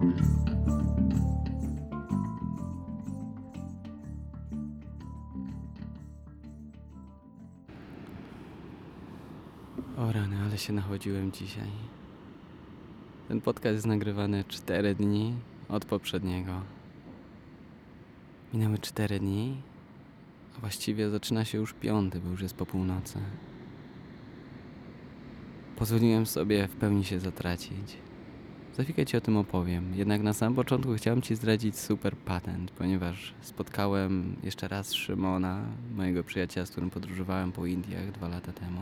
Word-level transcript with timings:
O 0.00 0.02
rany, 10.12 10.36
ale 10.44 10.58
się 10.58 10.72
nachodziłem 10.72 11.32
dzisiaj. 11.32 11.70
Ten 13.28 13.40
podcast 13.40 13.74
jest 13.74 13.86
nagrywany 13.86 14.44
4 14.48 14.94
dni 14.94 15.34
od 15.68 15.84
poprzedniego. 15.84 16.62
Minęły 18.52 18.78
4 18.78 19.20
dni, 19.20 19.62
a 20.56 20.60
właściwie 20.60 21.10
zaczyna 21.10 21.44
się 21.44 21.58
już 21.58 21.72
piąty, 21.72 22.20
bo 22.20 22.30
już 22.30 22.42
jest 22.42 22.54
po 22.54 22.66
północy. 22.66 23.18
Pozwoliłem 25.76 26.26
sobie 26.26 26.68
w 26.68 26.76
pełni 26.76 27.04
się 27.04 27.20
zatracić. 27.20 28.09
Za 28.76 28.82
chwilkę 28.84 29.06
Ci 29.06 29.16
o 29.16 29.20
tym 29.20 29.36
opowiem. 29.36 29.94
Jednak 29.94 30.22
na 30.22 30.32
samym 30.32 30.54
początku 30.54 30.94
chciałem 30.94 31.22
Ci 31.22 31.34
zdradzić 31.34 31.78
super 31.78 32.16
patent, 32.16 32.70
ponieważ 32.70 33.34
spotkałem 33.40 34.36
jeszcze 34.42 34.68
raz 34.68 34.92
Szymona, 34.92 35.62
mojego 35.96 36.24
przyjaciela, 36.24 36.66
z 36.66 36.70
którym 36.70 36.90
podróżowałem 36.90 37.52
po 37.52 37.66
Indiach 37.66 38.12
dwa 38.12 38.28
lata 38.28 38.52
temu. 38.52 38.80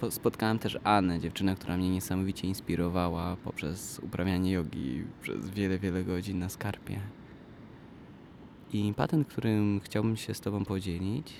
Po- 0.00 0.10
Spotkałem 0.10 0.58
też 0.58 0.78
Annę, 0.84 1.20
dziewczynę, 1.20 1.56
która 1.56 1.76
mnie 1.76 1.90
niesamowicie 1.90 2.48
inspirowała 2.48 3.36
poprzez 3.36 3.98
uprawianie 3.98 4.52
jogi 4.52 5.02
przez 5.22 5.50
wiele, 5.50 5.78
wiele 5.78 6.04
godzin 6.04 6.38
na 6.38 6.48
skarpie. 6.48 7.00
I 8.72 8.92
patent, 8.96 9.28
którym 9.28 9.80
chciałbym 9.84 10.16
się 10.16 10.34
z 10.34 10.40
Tobą 10.40 10.64
podzielić, 10.64 11.32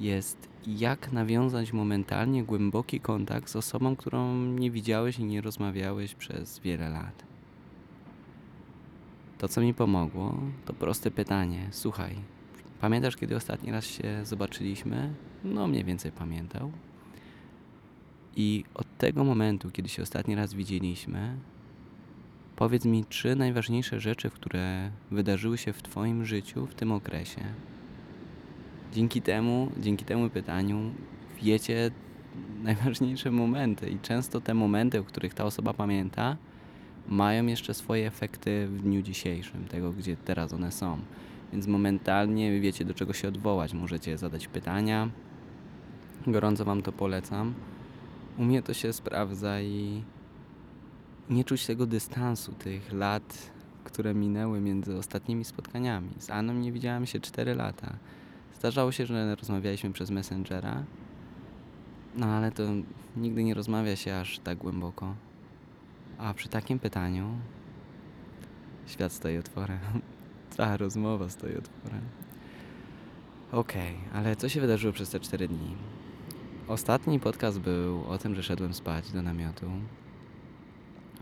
jest 0.00 0.48
jak 0.66 1.12
nawiązać 1.12 1.72
momentalnie 1.72 2.44
głęboki 2.44 3.00
kontakt 3.00 3.48
z 3.48 3.56
osobą, 3.56 3.96
którą 3.96 4.36
nie 4.44 4.70
widziałeś 4.70 5.18
i 5.18 5.24
nie 5.24 5.40
rozmawiałeś 5.40 6.14
przez 6.14 6.58
wiele 6.58 6.88
lat. 6.88 7.24
To, 9.38 9.48
co 9.48 9.60
mi 9.60 9.74
pomogło, 9.74 10.40
to 10.64 10.72
proste 10.72 11.10
pytanie. 11.10 11.68
Słuchaj, 11.70 12.14
pamiętasz, 12.80 13.16
kiedy 13.16 13.36
ostatni 13.36 13.72
raz 13.72 13.84
się 13.84 14.24
zobaczyliśmy? 14.24 15.14
No, 15.44 15.66
mniej 15.66 15.84
więcej 15.84 16.12
pamiętał. 16.12 16.72
I 18.36 18.64
od 18.74 18.98
tego 18.98 19.24
momentu, 19.24 19.70
kiedy 19.70 19.88
się 19.88 20.02
ostatni 20.02 20.34
raz 20.34 20.54
widzieliśmy, 20.54 21.36
powiedz 22.56 22.84
mi 22.84 23.04
trzy 23.04 23.36
najważniejsze 23.36 24.00
rzeczy, 24.00 24.30
które 24.30 24.90
wydarzyły 25.10 25.58
się 25.58 25.72
w 25.72 25.82
Twoim 25.82 26.24
życiu 26.24 26.66
w 26.66 26.74
tym 26.74 26.92
okresie. 26.92 27.40
Dzięki 28.92 29.22
temu, 29.22 29.70
dzięki 29.78 30.04
temu 30.04 30.30
pytaniu 30.30 30.90
wiecie 31.42 31.90
najważniejsze 32.62 33.30
momenty 33.30 33.90
i 33.90 33.98
często 33.98 34.40
te 34.40 34.54
momenty, 34.54 35.00
o 35.00 35.04
których 35.04 35.34
ta 35.34 35.44
osoba 35.44 35.74
pamięta, 35.74 36.36
mają 37.08 37.46
jeszcze 37.46 37.74
swoje 37.74 38.06
efekty 38.06 38.66
w 38.66 38.82
dniu 38.82 39.02
dzisiejszym, 39.02 39.64
tego 39.64 39.92
gdzie 39.92 40.16
teraz 40.16 40.52
one 40.52 40.72
są. 40.72 40.98
Więc 41.52 41.66
momentalnie 41.66 42.60
wiecie 42.60 42.84
do 42.84 42.94
czego 42.94 43.12
się 43.12 43.28
odwołać, 43.28 43.74
możecie 43.74 44.18
zadać 44.18 44.48
pytania. 44.48 45.10
Gorąco 46.26 46.64
Wam 46.64 46.82
to 46.82 46.92
polecam. 46.92 47.54
U 48.38 48.44
mnie 48.44 48.62
to 48.62 48.74
się 48.74 48.92
sprawdza 48.92 49.60
i 49.60 50.02
nie 51.30 51.44
czuć 51.44 51.66
tego 51.66 51.86
dystansu, 51.86 52.52
tych 52.52 52.92
lat, 52.92 53.50
które 53.84 54.14
minęły 54.14 54.60
między 54.60 54.96
ostatnimi 54.96 55.44
spotkaniami. 55.44 56.10
Z 56.18 56.30
Anną 56.30 56.52
nie 56.52 56.72
widziałem 56.72 57.06
się 57.06 57.20
4 57.20 57.54
lata. 57.54 57.96
Zdarzało 58.60 58.92
się, 58.92 59.06
że 59.06 59.34
rozmawialiśmy 59.34 59.92
przez 59.92 60.10
Messengera, 60.10 60.84
no 62.16 62.26
ale 62.26 62.52
to 62.52 62.62
nigdy 63.16 63.44
nie 63.44 63.54
rozmawia 63.54 63.96
się 63.96 64.16
aż 64.16 64.38
tak 64.38 64.58
głęboko. 64.58 65.14
A 66.18 66.34
przy 66.34 66.48
takim 66.48 66.78
pytaniu 66.78 67.38
świat 68.86 69.12
stoi 69.12 69.38
otworem. 69.38 69.78
Cała 70.56 70.76
rozmowa 70.76 71.28
stoi 71.28 71.56
otworem. 71.56 72.00
Okej, 73.52 73.94
ale 74.12 74.36
co 74.36 74.48
się 74.48 74.60
wydarzyło 74.60 74.92
przez 74.92 75.10
te 75.10 75.20
4 75.20 75.48
dni? 75.48 75.76
Ostatni 76.68 77.20
podcast 77.20 77.60
był 77.60 78.04
o 78.04 78.18
tym, 78.18 78.34
że 78.34 78.42
szedłem 78.42 78.74
spać 78.74 79.10
do 79.12 79.22
namiotu. 79.22 79.70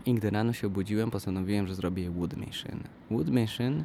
I 0.05 0.13
gdy 0.13 0.29
rano 0.29 0.53
się 0.53 0.67
obudziłem, 0.67 1.11
postanowiłem, 1.11 1.67
że 1.67 1.75
zrobię 1.75 2.11
wood 2.11 2.37
machine. 2.37 2.83
Wood 3.11 3.29
machine 3.29 3.83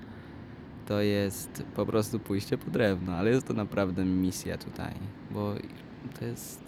to 0.86 1.00
jest 1.00 1.62
po 1.76 1.86
prostu 1.86 2.18
pójście 2.18 2.58
po 2.58 2.70
drewno, 2.70 3.12
ale 3.12 3.30
jest 3.30 3.46
to 3.46 3.54
naprawdę 3.54 4.04
misja 4.04 4.58
tutaj, 4.58 4.94
bo 5.30 5.54
to 6.18 6.24
jest 6.24 6.64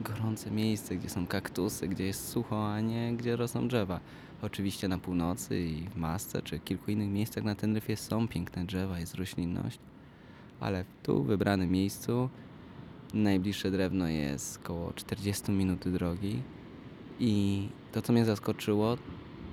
gorące 0.00 0.50
miejsce, 0.50 0.96
gdzie 0.96 1.08
są 1.08 1.26
kaktusy, 1.26 1.88
gdzie 1.88 2.06
jest 2.06 2.28
sucho, 2.28 2.72
a 2.72 2.80
nie 2.80 3.16
gdzie 3.16 3.36
rosną 3.36 3.68
drzewa. 3.68 4.00
Oczywiście 4.42 4.88
na 4.88 4.98
północy 4.98 5.60
i 5.60 5.88
w 5.88 5.96
Masce 5.96 6.42
czy 6.42 6.58
kilku 6.58 6.90
innych 6.90 7.10
miejscach 7.10 7.44
na 7.44 7.54
Teneryfie 7.54 7.96
są 7.96 8.28
piękne 8.28 8.64
drzewa, 8.64 8.98
jest 8.98 9.14
roślinność, 9.14 9.78
ale 10.60 10.84
tu 11.02 11.22
w 11.22 11.26
wybranym 11.26 11.70
miejscu 11.70 12.28
najbliższe 13.14 13.70
drewno 13.70 14.08
jest 14.08 14.60
około 14.64 14.92
40 14.92 15.52
minut 15.52 15.88
drogi 15.88 16.42
i 17.20 17.68
to 17.92 18.02
co 18.02 18.12
mnie 18.12 18.24
zaskoczyło 18.24 18.96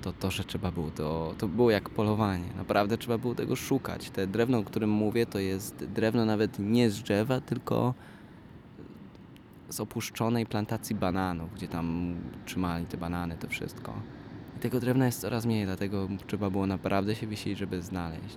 to 0.02 0.12
to, 0.12 0.30
że 0.30 0.44
trzeba 0.44 0.72
było 0.72 0.90
to, 0.90 1.34
to 1.38 1.48
było 1.48 1.70
jak 1.70 1.90
polowanie. 1.90 2.44
Naprawdę 2.56 2.98
trzeba 2.98 3.18
było 3.18 3.34
tego 3.34 3.56
szukać. 3.56 4.10
Te 4.10 4.26
drewno, 4.26 4.58
o 4.58 4.64
którym 4.64 4.90
mówię, 4.90 5.26
to 5.26 5.38
jest 5.38 5.84
drewno 5.84 6.24
nawet 6.24 6.58
nie 6.58 6.90
z 6.90 7.02
drzewa, 7.02 7.40
tylko 7.40 7.94
z 9.68 9.80
opuszczonej 9.80 10.46
plantacji 10.46 10.96
bananów, 10.96 11.54
gdzie 11.54 11.68
tam 11.68 12.14
trzymali 12.44 12.86
te 12.86 12.96
banany, 12.96 13.36
to 13.36 13.48
wszystko. 13.48 13.92
I 14.56 14.60
tego 14.60 14.80
drewna 14.80 15.06
jest 15.06 15.20
coraz 15.20 15.46
mniej, 15.46 15.64
dlatego 15.64 16.08
trzeba 16.26 16.50
było 16.50 16.66
naprawdę 16.66 17.14
się 17.14 17.26
wisieć, 17.26 17.58
żeby 17.58 17.82
znaleźć. 17.82 18.36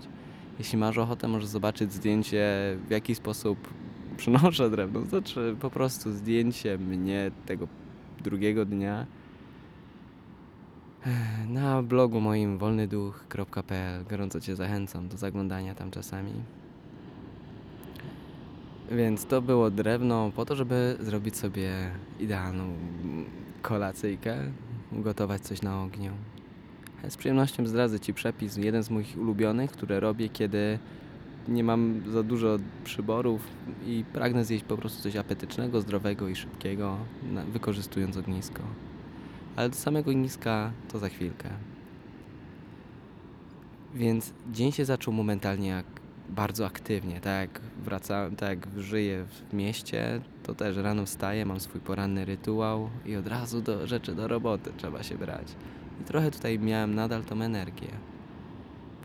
Jeśli 0.60 0.78
masz 0.78 0.98
ochotę, 0.98 1.28
możesz 1.28 1.50
zobaczyć 1.50 1.94
zdjęcie, 1.94 2.78
w 2.88 2.92
jaki 2.92 3.16
sposób 3.16 3.74
przynoszę 4.18 4.70
drewno. 4.70 5.02
Znaczy 5.02 5.56
po 5.60 5.70
prostu 5.70 6.12
zdjęcie 6.12 6.78
mnie 6.78 7.32
tego 7.46 7.68
drugiego 8.24 8.66
dnia 8.66 9.06
na 11.48 11.84
blogu 11.84 12.22
moim 12.22 12.58
wolnyduch.pl 12.58 14.06
gorąco 14.10 14.42
Cię 14.42 14.56
zachęcam 14.56 15.08
do 15.08 15.18
zaglądania 15.18 15.76
tam 15.76 15.92
czasami. 15.92 16.34
Więc 18.92 19.26
to 19.26 19.42
było 19.42 19.72
drewno 19.72 20.32
po 20.36 20.46
to, 20.46 20.56
żeby 20.56 20.98
zrobić 21.00 21.38
sobie 21.38 21.72
idealną 22.20 22.74
kolacyjkę, 23.62 24.38
ugotować 24.92 25.42
coś 25.42 25.62
na 25.62 25.84
ogniu. 25.84 26.12
Z 27.10 27.18
przyjemnością 27.18 27.66
zdradzę 27.66 28.00
Ci 28.00 28.14
przepis, 28.14 28.58
jeden 28.58 28.84
z 28.84 28.90
moich 28.90 29.18
ulubionych, 29.18 29.72
które 29.72 30.00
robię, 30.00 30.30
kiedy 30.30 30.80
nie 31.48 31.64
mam 31.64 32.02
za 32.12 32.24
dużo 32.24 32.58
przyborów 32.84 33.48
i 33.86 34.06
pragnę 34.14 34.46
zjeść 34.46 34.64
po 34.64 34.78
prostu 34.78 35.04
coś 35.04 35.16
apetycznego, 35.16 35.82
zdrowego 35.82 36.28
i 36.28 36.36
szybkiego, 36.36 36.98
wykorzystując 37.54 38.18
ognisko. 38.18 38.64
Ale 39.62 39.70
do 39.70 39.76
samego 39.76 40.12
ogniska 40.12 40.72
to 40.92 41.00
za 41.00 41.10
chwilkę. 41.10 41.50
Więc 43.94 44.34
dzień 44.52 44.72
się 44.72 44.86
zaczął 44.86 45.14
momentalnie 45.14 45.68
jak 45.68 45.86
bardzo 46.30 46.66
aktywnie, 46.66 47.22
tak 47.22 47.42
jak 47.42 47.62
wracałem, 47.84 48.36
tak 48.36 48.50
jak 48.50 48.80
żyję 48.80 49.26
w 49.26 49.54
mieście, 49.54 50.22
to 50.44 50.56
też 50.56 50.78
rano 50.78 51.06
wstaję, 51.06 51.46
mam 51.46 51.60
swój 51.60 51.82
poranny 51.82 52.26
rytuał 52.26 52.90
i 53.06 53.16
od 53.16 53.28
razu 53.28 53.62
do 53.62 53.88
rzeczy, 53.88 54.16
do 54.16 54.28
roboty 54.28 54.72
trzeba 54.78 55.04
się 55.04 55.18
brać. 55.18 55.48
I 56.02 56.04
trochę 56.04 56.32
tutaj 56.32 56.60
miałem 56.60 56.96
nadal 56.96 57.24
tą 57.24 57.42
energię. 57.42 57.90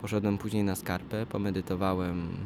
Poszedłem 0.01 0.37
później 0.37 0.63
na 0.63 0.75
skarpę, 0.75 1.25
pomedytowałem. 1.25 2.37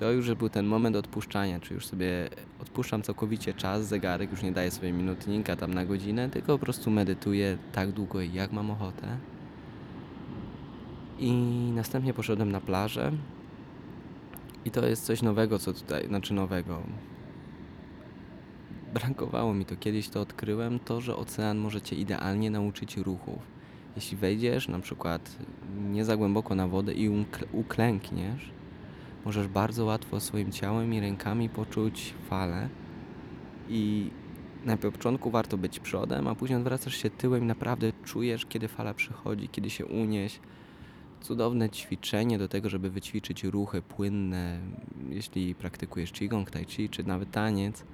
To 0.00 0.12
już 0.12 0.34
był 0.34 0.48
ten 0.48 0.66
moment 0.66 0.96
odpuszczania, 0.96 1.60
czy 1.60 1.74
już 1.74 1.86
sobie 1.86 2.28
odpuszczam 2.62 3.02
całkowicie 3.02 3.54
czas, 3.54 3.86
zegarek 3.86 4.30
już 4.30 4.42
nie 4.42 4.52
daje 4.52 4.70
sobie 4.70 4.92
minutnika 4.92 5.56
tam 5.56 5.74
na 5.74 5.84
godzinę, 5.84 6.28
tylko 6.28 6.58
po 6.58 6.58
prostu 6.58 6.90
medytuję 6.90 7.58
tak 7.72 7.92
długo, 7.92 8.20
jak 8.20 8.52
mam 8.52 8.70
ochotę. 8.70 9.16
I 11.18 11.32
następnie 11.74 12.14
poszedłem 12.14 12.52
na 12.52 12.60
plażę. 12.60 13.12
I 14.64 14.70
to 14.70 14.86
jest 14.86 15.04
coś 15.04 15.22
nowego, 15.22 15.58
co 15.58 15.72
tutaj, 15.72 16.06
znaczy 16.06 16.34
nowego. 16.34 16.82
Brakowało 18.94 19.54
mi 19.54 19.64
to 19.64 19.76
kiedyś, 19.76 20.08
to 20.08 20.20
odkryłem, 20.20 20.78
to, 20.78 21.00
że 21.00 21.16
ocean 21.16 21.58
może 21.58 21.82
cię 21.82 21.96
idealnie 21.96 22.50
nauczyć 22.50 22.96
ruchów. 22.96 23.42
Jeśli 23.96 24.16
wejdziesz 24.16 24.68
na 24.68 24.78
przykład 24.78 25.36
nie 25.90 26.04
za 26.04 26.16
głęboko 26.16 26.54
na 26.54 26.68
wodę 26.68 26.92
i 26.92 27.10
ukl- 27.10 27.46
uklękniesz, 27.52 28.59
możesz 29.24 29.48
bardzo 29.48 29.84
łatwo 29.84 30.20
swoim 30.20 30.52
ciałem 30.52 30.94
i 30.94 31.00
rękami 31.00 31.48
poczuć 31.48 32.14
falę. 32.28 32.68
I 33.68 34.10
na 34.64 34.76
początku 34.76 35.30
warto 35.30 35.58
być 35.58 35.80
przodem, 35.80 36.28
a 36.28 36.34
później 36.34 36.58
odwracasz 36.58 36.96
się 36.96 37.10
tyłem 37.10 37.42
i 37.42 37.46
naprawdę 37.46 37.92
czujesz, 38.04 38.46
kiedy 38.46 38.68
fala 38.68 38.94
przychodzi, 38.94 39.48
kiedy 39.48 39.70
się 39.70 39.86
unieś. 39.86 40.40
Cudowne 41.20 41.70
ćwiczenie 41.70 42.38
do 42.38 42.48
tego, 42.48 42.68
żeby 42.68 42.90
wyćwiczyć 42.90 43.44
ruchy 43.44 43.82
płynne, 43.82 44.60
jeśli 45.08 45.54
praktykujesz 45.54 46.12
qigong, 46.12 46.50
tai 46.50 46.64
chi 46.64 46.88
czy 46.88 47.04
nawet 47.04 47.30
taniec. 47.30 47.84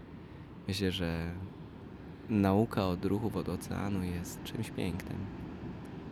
Myślę, 0.69 0.93
że 0.93 1.33
nauka 2.29 2.87
od 2.87 3.05
ruchów 3.05 3.37
od 3.37 3.49
oceanu 3.49 4.05
jest 4.05 4.45
czymś 4.45 4.71
pięknym. 4.71 5.19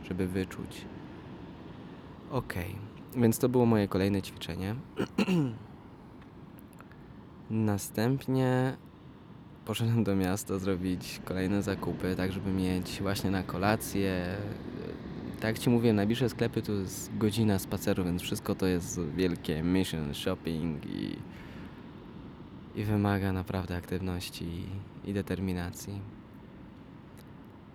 żeby 0.08 0.28
wyczuć. 0.28 0.84
Okej, 2.30 2.64
okay. 2.64 2.93
Więc 3.16 3.38
to 3.38 3.48
było 3.48 3.66
moje 3.66 3.88
kolejne 3.88 4.22
ćwiczenie. 4.22 4.74
Następnie 7.50 8.76
poszedłem 9.64 10.04
do 10.04 10.16
miasta 10.16 10.58
zrobić 10.58 11.20
kolejne 11.24 11.62
zakupy, 11.62 12.16
tak 12.16 12.32
żeby 12.32 12.50
mieć 12.50 13.02
właśnie 13.02 13.30
na 13.30 13.42
kolację. 13.42 14.36
Tak 15.40 15.44
jak 15.44 15.58
Ci 15.58 15.70
mówiłem, 15.70 15.96
najbliższe 15.96 16.28
sklepy 16.28 16.62
to 16.62 16.72
jest 16.72 17.16
godzina 17.18 17.58
spaceru, 17.58 18.04
więc 18.04 18.22
wszystko 18.22 18.54
to 18.54 18.66
jest 18.66 19.00
wielkie 19.00 19.62
mission 19.62 20.14
shopping 20.14 20.86
i, 20.86 21.16
i 22.74 22.84
wymaga 22.84 23.32
naprawdę 23.32 23.76
aktywności 23.76 24.44
i, 24.44 25.10
i 25.10 25.12
determinacji. 25.12 26.13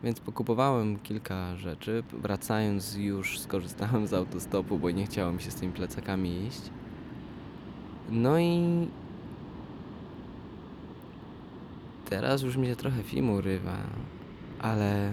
Więc 0.04 0.20
pokupowałem 0.20 1.00
kilka 1.00 1.56
rzeczy. 1.56 2.04
Wracając 2.14 2.96
już 2.96 3.40
skorzystałem 3.40 4.08
z 4.08 4.14
autostopu, 4.14 4.80
bo 4.80 4.92
nie 4.92 5.06
chciało 5.06 5.32
mi 5.32 5.42
się 5.42 5.52
z 5.52 5.56
tymi 5.56 5.74
plecakami 5.74 6.46
iść. 6.48 6.62
No 8.10 8.40
i 8.40 8.88
teraz 12.10 12.42
już 12.42 12.58
mi 12.58 12.68
się 12.68 12.76
trochę 12.76 13.04
film 13.04 13.30
urywa, 13.30 13.78
ale 14.60 15.12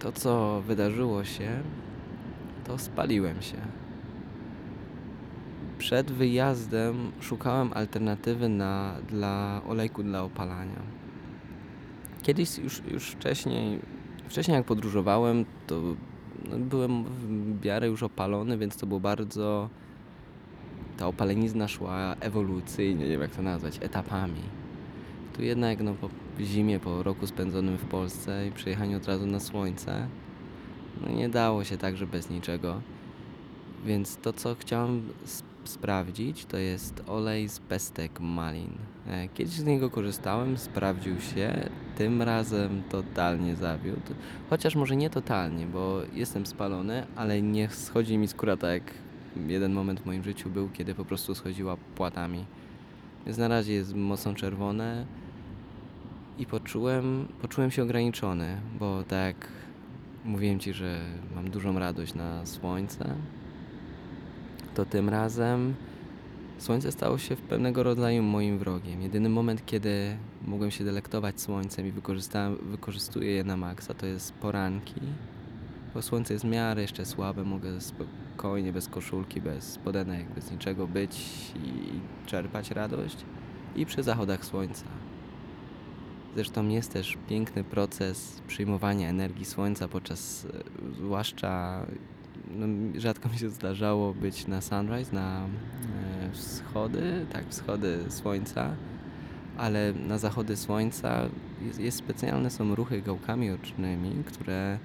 to 0.00 0.12
co 0.12 0.62
wydarzyło 0.66 1.24
się, 1.24 1.62
to 2.64 2.78
spaliłem 2.78 3.42
się. 3.42 3.56
Przed 5.78 6.12
wyjazdem 6.12 7.12
szukałem 7.20 7.70
alternatywy 7.74 8.48
na, 8.48 8.96
dla 9.08 9.60
olejku 9.68 10.02
dla 10.02 10.22
opalania 10.22 11.03
Kiedyś 12.24 12.58
już, 12.58 12.82
już 12.90 13.10
wcześniej, 13.10 13.80
wcześniej 14.28 14.54
jak 14.54 14.66
podróżowałem, 14.66 15.44
to 15.66 15.80
no, 16.50 16.58
byłem 16.58 17.04
w 17.04 17.64
miarę 17.64 17.86
już 17.86 18.02
opalony, 18.02 18.58
więc 18.58 18.76
to 18.76 18.86
było 18.86 19.00
bardzo... 19.00 19.68
Ta 20.96 21.06
opalenizna 21.06 21.68
szła 21.68 22.16
ewolucyjnie, 22.20 23.04
nie 23.04 23.10
wiem 23.10 23.20
jak 23.20 23.30
to 23.30 23.42
nazwać, 23.42 23.78
etapami. 23.82 24.40
Tu 25.36 25.42
jednak 25.42 25.80
no, 25.80 25.94
po 25.94 26.08
zimie, 26.40 26.80
po 26.80 27.02
roku 27.02 27.26
spędzonym 27.26 27.78
w 27.78 27.84
Polsce 27.84 28.46
i 28.46 28.52
przyjechaniu 28.52 28.96
od 28.96 29.06
razu 29.06 29.26
na 29.26 29.40
słońce, 29.40 30.08
no 31.00 31.12
nie 31.12 31.28
dało 31.28 31.64
się 31.64 31.78
tak, 31.78 31.96
że 31.96 32.06
bez 32.06 32.30
niczego. 32.30 32.80
Więc 33.86 34.16
to, 34.16 34.32
co 34.32 34.54
chciałem 34.54 35.08
sprawdzić, 35.64 36.44
to 36.44 36.56
jest 36.56 37.02
olej 37.06 37.48
z 37.48 37.58
pestek 37.58 38.20
malin. 38.20 38.72
E, 39.06 39.28
kiedyś 39.28 39.54
z 39.54 39.64
niego 39.64 39.90
korzystałem, 39.90 40.58
sprawdził 40.58 41.20
się, 41.20 41.70
tym 41.98 42.22
razem 42.22 42.82
totalnie 42.90 43.56
zawiódł. 43.56 44.14
Chociaż 44.50 44.74
może 44.76 44.96
nie 44.96 45.10
totalnie, 45.10 45.66
bo 45.66 46.00
jestem 46.12 46.46
spalony, 46.46 47.06
ale 47.16 47.42
nie 47.42 47.68
schodzi 47.68 48.18
mi 48.18 48.28
skóra 48.28 48.56
tak 48.56 48.72
jak 48.72 48.94
jeden 49.46 49.72
moment 49.72 50.00
w 50.00 50.06
moim 50.06 50.22
życiu 50.22 50.50
był, 50.50 50.68
kiedy 50.68 50.94
po 50.94 51.04
prostu 51.04 51.34
schodziła 51.34 51.76
płatami. 51.94 52.44
Więc 53.26 53.38
na 53.38 53.48
razie 53.48 53.72
jest 53.72 53.94
mocno 53.94 54.34
czerwone 54.34 55.06
i 56.38 56.46
poczułem, 56.46 57.28
poczułem 57.42 57.70
się 57.70 57.82
ograniczony, 57.82 58.56
bo 58.78 59.02
tak 59.02 59.48
mówiłem 60.24 60.58
Ci, 60.58 60.72
że 60.72 61.00
mam 61.34 61.50
dużą 61.50 61.78
radość 61.78 62.14
na 62.14 62.46
słońce, 62.46 63.14
to 64.74 64.84
tym 64.84 65.08
razem 65.08 65.74
słońce 66.58 66.92
stało 66.92 67.18
się 67.18 67.36
pewnego 67.36 67.82
rodzaju 67.82 68.22
moim 68.22 68.58
wrogiem. 68.58 69.02
Jedyny 69.02 69.28
moment, 69.28 69.66
kiedy 69.66 70.16
mogłem 70.46 70.70
się 70.70 70.84
delektować 70.84 71.40
słońcem 71.40 71.86
i 71.86 71.92
wykorzystuję 72.62 73.30
je 73.30 73.44
na 73.44 73.56
maksa, 73.56 73.94
to 73.94 74.06
jest 74.06 74.32
poranki, 74.32 75.00
bo 75.94 76.02
słońce 76.02 76.34
jest 76.34 76.44
w 76.44 76.48
miarę 76.48 76.82
jeszcze 76.82 77.06
słabe, 77.06 77.44
mogę 77.44 77.80
spokojnie, 77.80 78.72
bez 78.72 78.88
koszulki, 78.88 79.40
bez 79.40 79.72
spodenek, 79.72 80.26
bez 80.34 80.50
niczego 80.50 80.86
być 80.86 81.20
i 81.56 82.00
czerpać 82.26 82.70
radość 82.70 83.16
i 83.76 83.86
przy 83.86 84.02
zachodach 84.02 84.44
słońca. 84.44 84.84
Zresztą 86.34 86.68
jest 86.68 86.92
też 86.92 87.18
piękny 87.28 87.64
proces 87.64 88.42
przyjmowania 88.46 89.08
energii 89.08 89.44
słońca 89.44 89.88
podczas, 89.88 90.46
zwłaszcza 90.96 91.86
no, 92.50 92.66
rzadko 93.00 93.28
mi 93.28 93.38
się 93.38 93.50
zdarzało 93.50 94.14
być 94.14 94.46
na 94.46 94.60
sunrise, 94.60 95.14
na 95.14 95.46
e, 95.46 96.23
wschody, 96.34 97.26
tak, 97.32 97.44
wschody 97.48 97.98
słońca, 98.08 98.76
ale 99.56 99.92
na 99.92 100.18
zachody 100.18 100.56
słońca 100.56 101.28
jest, 101.62 101.80
jest 101.80 101.98
specjalne 101.98 102.50
są 102.50 102.74
ruchy 102.74 103.02
gałkami 103.02 103.50
ocznymi, 103.50 104.24
które 104.24 104.78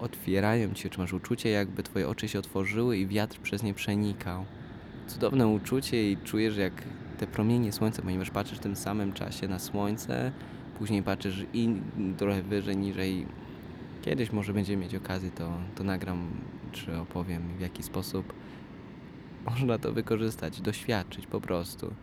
otwierają 0.00 0.74
ci, 0.74 0.90
czy 0.90 0.98
masz 0.98 1.12
uczucie, 1.12 1.50
jakby 1.50 1.82
twoje 1.82 2.08
oczy 2.08 2.28
się 2.28 2.38
otworzyły 2.38 2.98
i 2.98 3.06
wiatr 3.06 3.38
przez 3.38 3.62
nie 3.62 3.74
przenikał. 3.74 4.44
Cudowne 5.06 5.46
uczucie 5.46 6.12
i 6.12 6.16
czujesz, 6.16 6.56
jak 6.56 6.72
te 7.18 7.26
promienie 7.26 7.72
słońca, 7.72 8.02
ponieważ 8.02 8.30
patrzysz 8.30 8.58
w 8.58 8.62
tym 8.62 8.76
samym 8.76 9.12
czasie 9.12 9.48
na 9.48 9.58
słońce, 9.58 10.32
później 10.78 11.02
patrzysz 11.02 11.46
i 11.52 11.74
trochę 12.16 12.42
wyżej, 12.42 12.76
niżej. 12.76 13.26
Kiedyś 14.02 14.32
może 14.32 14.52
będziemy 14.52 14.82
mieć 14.82 14.94
okazję, 14.94 15.30
to, 15.30 15.52
to 15.74 15.84
nagram 15.84 16.28
czy 16.72 16.98
opowiem, 16.98 17.42
w 17.58 17.60
jaki 17.60 17.82
sposób 17.82 18.32
można 19.50 19.78
to 19.78 19.92
wykorzystać, 19.92 20.60
doświadczyć 20.60 21.26
po 21.26 21.40
prostu. 21.40 21.94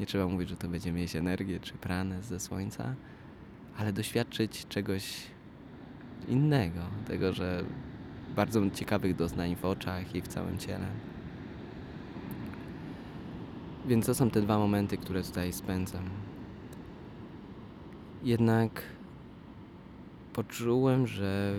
Nie 0.00 0.06
trzeba 0.06 0.26
mówić, 0.26 0.48
że 0.48 0.56
to 0.56 0.68
będzie 0.68 0.92
mieć 0.92 1.16
energię 1.16 1.60
czy 1.60 1.72
pranę 1.74 2.22
ze 2.22 2.40
słońca, 2.40 2.94
ale 3.78 3.92
doświadczyć 3.92 4.66
czegoś 4.68 5.26
innego, 6.28 6.80
tego, 7.06 7.32
że 7.32 7.64
bardzo 8.36 8.70
ciekawych 8.70 9.16
doznań 9.16 9.56
w 9.56 9.64
oczach 9.64 10.14
i 10.14 10.22
w 10.22 10.28
całym 10.28 10.58
ciele. 10.58 10.86
Więc 13.86 14.06
to 14.06 14.14
są 14.14 14.30
te 14.30 14.40
dwa 14.40 14.58
momenty, 14.58 14.96
które 14.96 15.22
tutaj 15.22 15.52
spędzam. 15.52 16.04
Jednak 18.22 18.82
poczułem, 20.32 21.06
że 21.06 21.54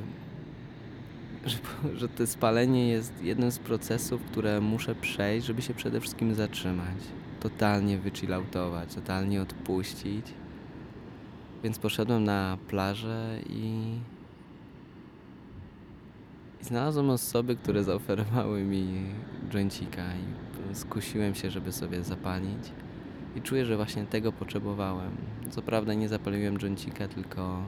że, 1.45 1.57
że 1.95 2.09
to 2.09 2.27
spalenie 2.27 2.89
jest 2.89 3.23
jednym 3.23 3.51
z 3.51 3.59
procesów, 3.59 4.21
które 4.23 4.61
muszę 4.61 4.95
przejść, 4.95 5.47
żeby 5.47 5.61
się 5.61 5.73
przede 5.73 5.99
wszystkim 6.01 6.35
zatrzymać. 6.35 6.97
Totalnie 7.39 7.97
wychilloutować, 7.97 8.95
totalnie 8.95 9.41
odpuścić. 9.41 10.25
Więc 11.63 11.79
poszedłem 11.79 12.23
na 12.23 12.57
plażę 12.67 13.39
i, 13.49 13.95
i 16.61 16.65
znalazłem 16.65 17.09
osoby, 17.09 17.55
które 17.55 17.83
zaoferowały 17.83 18.63
mi 18.63 18.87
jointika 19.49 20.03
i 20.13 20.75
skusiłem 20.75 21.35
się, 21.35 21.51
żeby 21.51 21.71
sobie 21.71 22.03
zapalić. 22.03 22.71
I 23.35 23.41
czuję, 23.41 23.65
że 23.65 23.75
właśnie 23.75 24.05
tego 24.05 24.31
potrzebowałem. 24.31 25.11
Co 25.49 25.61
prawda 25.61 25.93
nie 25.93 26.09
zapaliłem 26.09 26.57
jointika, 26.57 27.07
tylko 27.07 27.63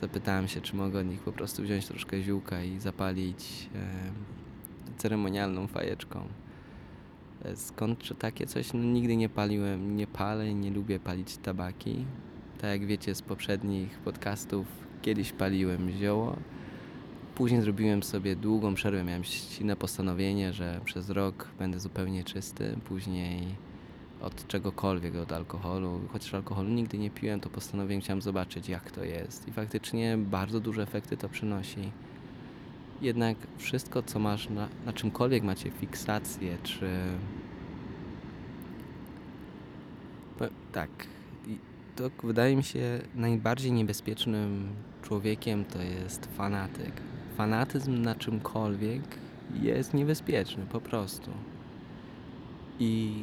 Zapytałem 0.00 0.48
się, 0.48 0.60
czy 0.60 0.76
mogę 0.76 1.00
od 1.00 1.06
nich 1.06 1.20
po 1.20 1.32
prostu 1.32 1.62
wziąć 1.62 1.86
troszkę 1.86 2.22
ziółka 2.22 2.62
i 2.62 2.78
zapalić 2.78 3.68
e, 3.74 3.78
ceremonialną 4.98 5.66
fajeczką. 5.66 6.28
E, 7.44 7.56
skąd 7.56 7.98
czy 7.98 8.14
takie 8.14 8.46
coś? 8.46 8.72
No, 8.72 8.80
nigdy 8.80 9.16
nie 9.16 9.28
paliłem, 9.28 9.96
nie 9.96 10.06
palę, 10.06 10.54
nie 10.54 10.70
lubię 10.70 11.00
palić 11.00 11.36
tabaki. 11.36 12.04
Tak 12.60 12.70
jak 12.70 12.86
wiecie 12.86 13.14
z 13.14 13.22
poprzednich 13.22 13.98
podcastów, 13.98 14.66
kiedyś 15.02 15.32
paliłem 15.32 15.90
zioło. 15.90 16.36
Później 17.34 17.60
zrobiłem 17.60 18.02
sobie 18.02 18.36
długą 18.36 18.74
przerwę, 18.74 19.04
miałem 19.04 19.24
silne 19.24 19.76
postanowienie, 19.76 20.52
że 20.52 20.80
przez 20.84 21.10
rok 21.10 21.48
będę 21.58 21.80
zupełnie 21.80 22.24
czysty. 22.24 22.76
Później 22.84 23.46
od 24.22 24.46
czegokolwiek, 24.46 25.16
od 25.16 25.32
alkoholu. 25.32 26.00
Chociaż 26.12 26.34
alkoholu 26.34 26.68
nigdy 26.68 26.98
nie 26.98 27.10
piłem, 27.10 27.40
to 27.40 27.50
postanowiłem, 27.50 28.00
chciałem 28.00 28.22
zobaczyć 28.22 28.68
jak 28.68 28.90
to 28.90 29.04
jest. 29.04 29.48
I 29.48 29.52
faktycznie 29.52 30.18
bardzo 30.18 30.60
duże 30.60 30.82
efekty 30.82 31.16
to 31.16 31.28
przynosi. 31.28 31.92
Jednak 33.02 33.36
wszystko, 33.58 34.02
co 34.02 34.18
masz, 34.18 34.50
na, 34.50 34.68
na 34.86 34.92
czymkolwiek 34.92 35.42
macie 35.42 35.70
fiksację, 35.70 36.58
czy... 36.62 36.90
Tak, 40.72 40.90
to 41.96 42.10
wydaje 42.22 42.56
mi 42.56 42.64
się 42.64 43.00
najbardziej 43.14 43.72
niebezpiecznym 43.72 44.68
człowiekiem 45.02 45.64
to 45.64 45.82
jest 45.82 46.26
fanatyk. 46.36 46.92
Fanatyzm 47.36 48.02
na 48.02 48.14
czymkolwiek 48.14 49.02
jest 49.62 49.94
niebezpieczny, 49.94 50.66
po 50.66 50.80
prostu. 50.80 51.30
I 52.80 53.22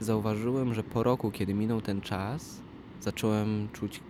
zauważyłem, 0.00 0.74
że 0.74 0.82
po 0.82 1.02
roku, 1.02 1.30
kiedy 1.30 1.54
minął 1.54 1.80
ten 1.80 2.00
czas, 2.00 2.60
zacząłem 3.00 3.68
czuć 3.72 4.00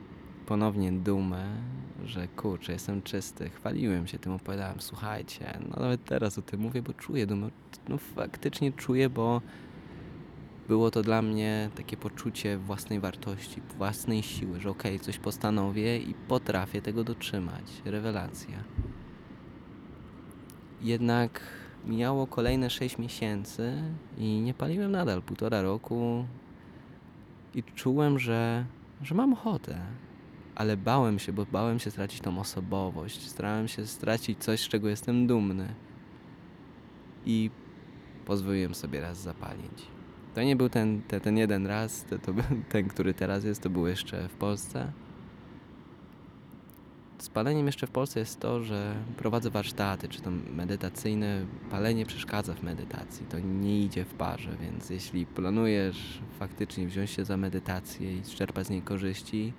ponownie 0.46 0.92
dumę, 0.92 1.46
że 2.04 2.28
kurczę, 2.28 2.72
jestem 2.72 3.02
czysty. 3.02 3.50
Chwaliłem 3.50 4.06
się 4.06 4.18
tym, 4.18 4.32
opowiadałem, 4.32 4.80
słuchajcie, 4.80 5.58
no 5.70 5.82
nawet 5.82 6.04
teraz 6.04 6.38
o 6.38 6.42
tym 6.42 6.60
mówię, 6.60 6.82
bo 6.82 6.92
czuję 6.92 7.26
dumę. 7.26 7.50
No 7.88 7.98
faktycznie 7.98 8.72
czuję, 8.72 9.10
bo 9.10 9.42
było 10.68 10.90
to 10.90 11.02
dla 11.02 11.22
mnie 11.22 11.70
takie 11.74 11.96
poczucie 11.96 12.58
własnej 12.58 13.00
wartości, 13.00 13.62
własnej 13.78 14.22
siły, 14.22 14.60
że 14.60 14.70
okej, 14.70 14.94
okay, 14.94 15.04
coś 15.04 15.18
postanowię 15.18 15.98
i 15.98 16.14
potrafię 16.14 16.82
tego 16.82 17.04
dotrzymać. 17.04 17.82
Rewelacja. 17.84 18.64
Jednak 20.82 21.40
mijało 21.86 22.26
kolejne 22.26 22.70
6 22.70 22.98
miesięcy 22.98 23.82
i 24.18 24.40
nie 24.40 24.54
paliłem 24.54 24.92
nadal 24.92 25.22
półtora 25.22 25.62
roku 25.62 26.24
i 27.54 27.62
czułem, 27.62 28.18
że, 28.18 28.64
że 29.02 29.14
mam 29.14 29.32
ochotę. 29.32 29.78
Ale 30.54 30.76
bałem 30.76 31.18
się, 31.18 31.32
bo 31.32 31.46
bałem 31.52 31.78
się 31.78 31.90
stracić 31.90 32.20
tą 32.20 32.38
osobowość. 32.38 33.28
Starałem 33.28 33.68
się 33.68 33.86
stracić 33.86 34.38
coś, 34.38 34.60
z 34.60 34.68
czego 34.68 34.88
jestem 34.88 35.26
dumny. 35.26 35.74
I 37.26 37.50
pozwoliłem 38.24 38.74
sobie 38.74 39.00
raz 39.00 39.18
zapalić. 39.18 39.86
To 40.34 40.42
nie 40.42 40.56
był 40.56 40.68
ten, 40.68 41.02
ten, 41.02 41.36
jeden 41.36 41.66
raz, 41.66 42.04
to, 42.04 42.18
to 42.18 42.32
ten, 42.68 42.88
który 42.88 43.14
teraz 43.14 43.44
jest, 43.44 43.62
to 43.62 43.70
był 43.70 43.86
jeszcze 43.86 44.28
w 44.28 44.34
Polsce. 44.34 44.92
Z 47.18 47.28
paleniem 47.28 47.66
jeszcze 47.66 47.86
w 47.86 47.90
Polsce 47.90 48.20
jest 48.20 48.40
to, 48.40 48.64
że 48.64 48.94
prowadzę 49.16 49.50
warsztaty, 49.50 50.08
czy 50.08 50.22
to 50.22 50.30
medytacyjne. 50.30 51.46
Palenie 51.70 52.06
przeszkadza 52.06 52.54
w 52.54 52.62
medytacji, 52.62 53.26
to 53.26 53.38
nie 53.38 53.80
idzie 53.80 54.04
w 54.04 54.14
parze, 54.14 54.56
więc 54.60 54.90
jeśli 54.90 55.26
planujesz 55.26 56.20
faktycznie 56.38 56.86
wziąć 56.86 57.10
się 57.10 57.24
za 57.24 57.36
medytację 57.36 58.16
i 58.16 58.22
czerpać 58.22 58.66
z 58.66 58.70
niej 58.70 58.82
korzyści, 58.82 59.52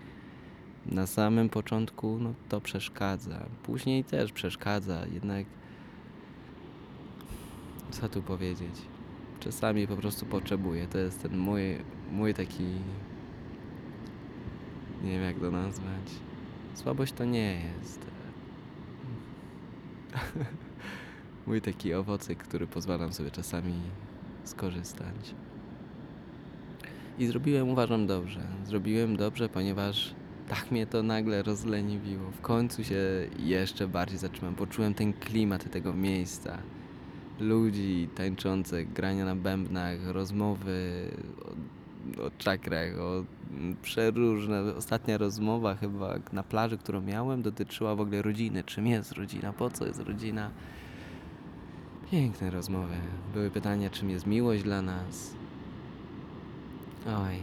na 0.85 1.07
samym 1.07 1.49
początku 1.49 2.17
no, 2.21 2.33
to 2.49 2.61
przeszkadza. 2.61 3.45
Później 3.63 4.03
też 4.03 4.31
przeszkadza, 4.31 5.05
jednak 5.13 5.45
co 7.91 8.09
tu 8.09 8.21
powiedzieć? 8.21 8.75
Czasami 9.39 9.87
po 9.87 9.95
prostu 9.95 10.25
potrzebuję. 10.25 10.87
To 10.87 10.97
jest 10.97 11.21
ten 11.21 11.37
mój, 11.37 11.61
mój 12.11 12.33
taki. 12.33 12.63
Nie 15.03 15.11
wiem 15.11 15.23
jak 15.23 15.39
to 15.39 15.51
nazwać. 15.51 16.26
Słabość 16.77 17.13
to 17.13 17.25
nie 17.25 17.61
jest. 17.61 18.05
mój 21.47 21.61
taki 21.61 21.93
owocyk, 21.93 22.43
który 22.43 22.67
pozwalam 22.67 23.13
sobie 23.13 23.31
czasami 23.31 23.73
skorzystać. 24.43 25.35
I 27.19 27.27
zrobiłem, 27.27 27.69
uważam, 27.69 28.07
dobrze. 28.07 28.39
Zrobiłem 28.65 29.17
dobrze, 29.17 29.49
ponieważ 29.49 30.15
tak 30.49 30.71
mnie 30.71 30.87
to 30.87 31.03
nagle 31.03 31.43
rozleniwiło. 31.43 32.31
W 32.31 32.41
końcu 32.41 32.83
się 32.83 33.27
jeszcze 33.39 33.87
bardziej 33.87 34.17
zatrzymałem. 34.17 34.55
Poczułem 34.55 34.93
ten 34.93 35.13
klimat 35.13 35.71
tego 35.71 35.93
miejsca. 35.93 36.57
Ludzi 37.39 38.09
tańczących, 38.15 38.93
grania 38.93 39.25
na 39.25 39.35
bębnach, 39.35 39.97
rozmowy 40.05 41.07
o, 42.17 42.23
o 42.23 42.31
czakrach, 42.37 42.99
o 42.99 43.23
przeróżne. 43.81 44.75
Ostatnia 44.75 45.17
rozmowa 45.17 45.75
chyba 45.75 46.15
na 46.33 46.43
plaży, 46.43 46.77
którą 46.77 47.01
miałem, 47.01 47.41
dotyczyła 47.41 47.95
w 47.95 48.01
ogóle 48.01 48.21
rodziny. 48.21 48.63
Czym 48.63 48.87
jest 48.87 49.11
rodzina? 49.11 49.53
Po 49.53 49.69
co 49.69 49.85
jest 49.85 49.99
rodzina? 49.99 50.49
Piękne 52.11 52.49
rozmowy. 52.49 52.95
Były 53.33 53.51
pytania, 53.51 53.89
czym 53.89 54.09
jest 54.09 54.25
miłość 54.27 54.63
dla 54.63 54.81
nas. 54.81 55.33
Oj. 57.07 57.35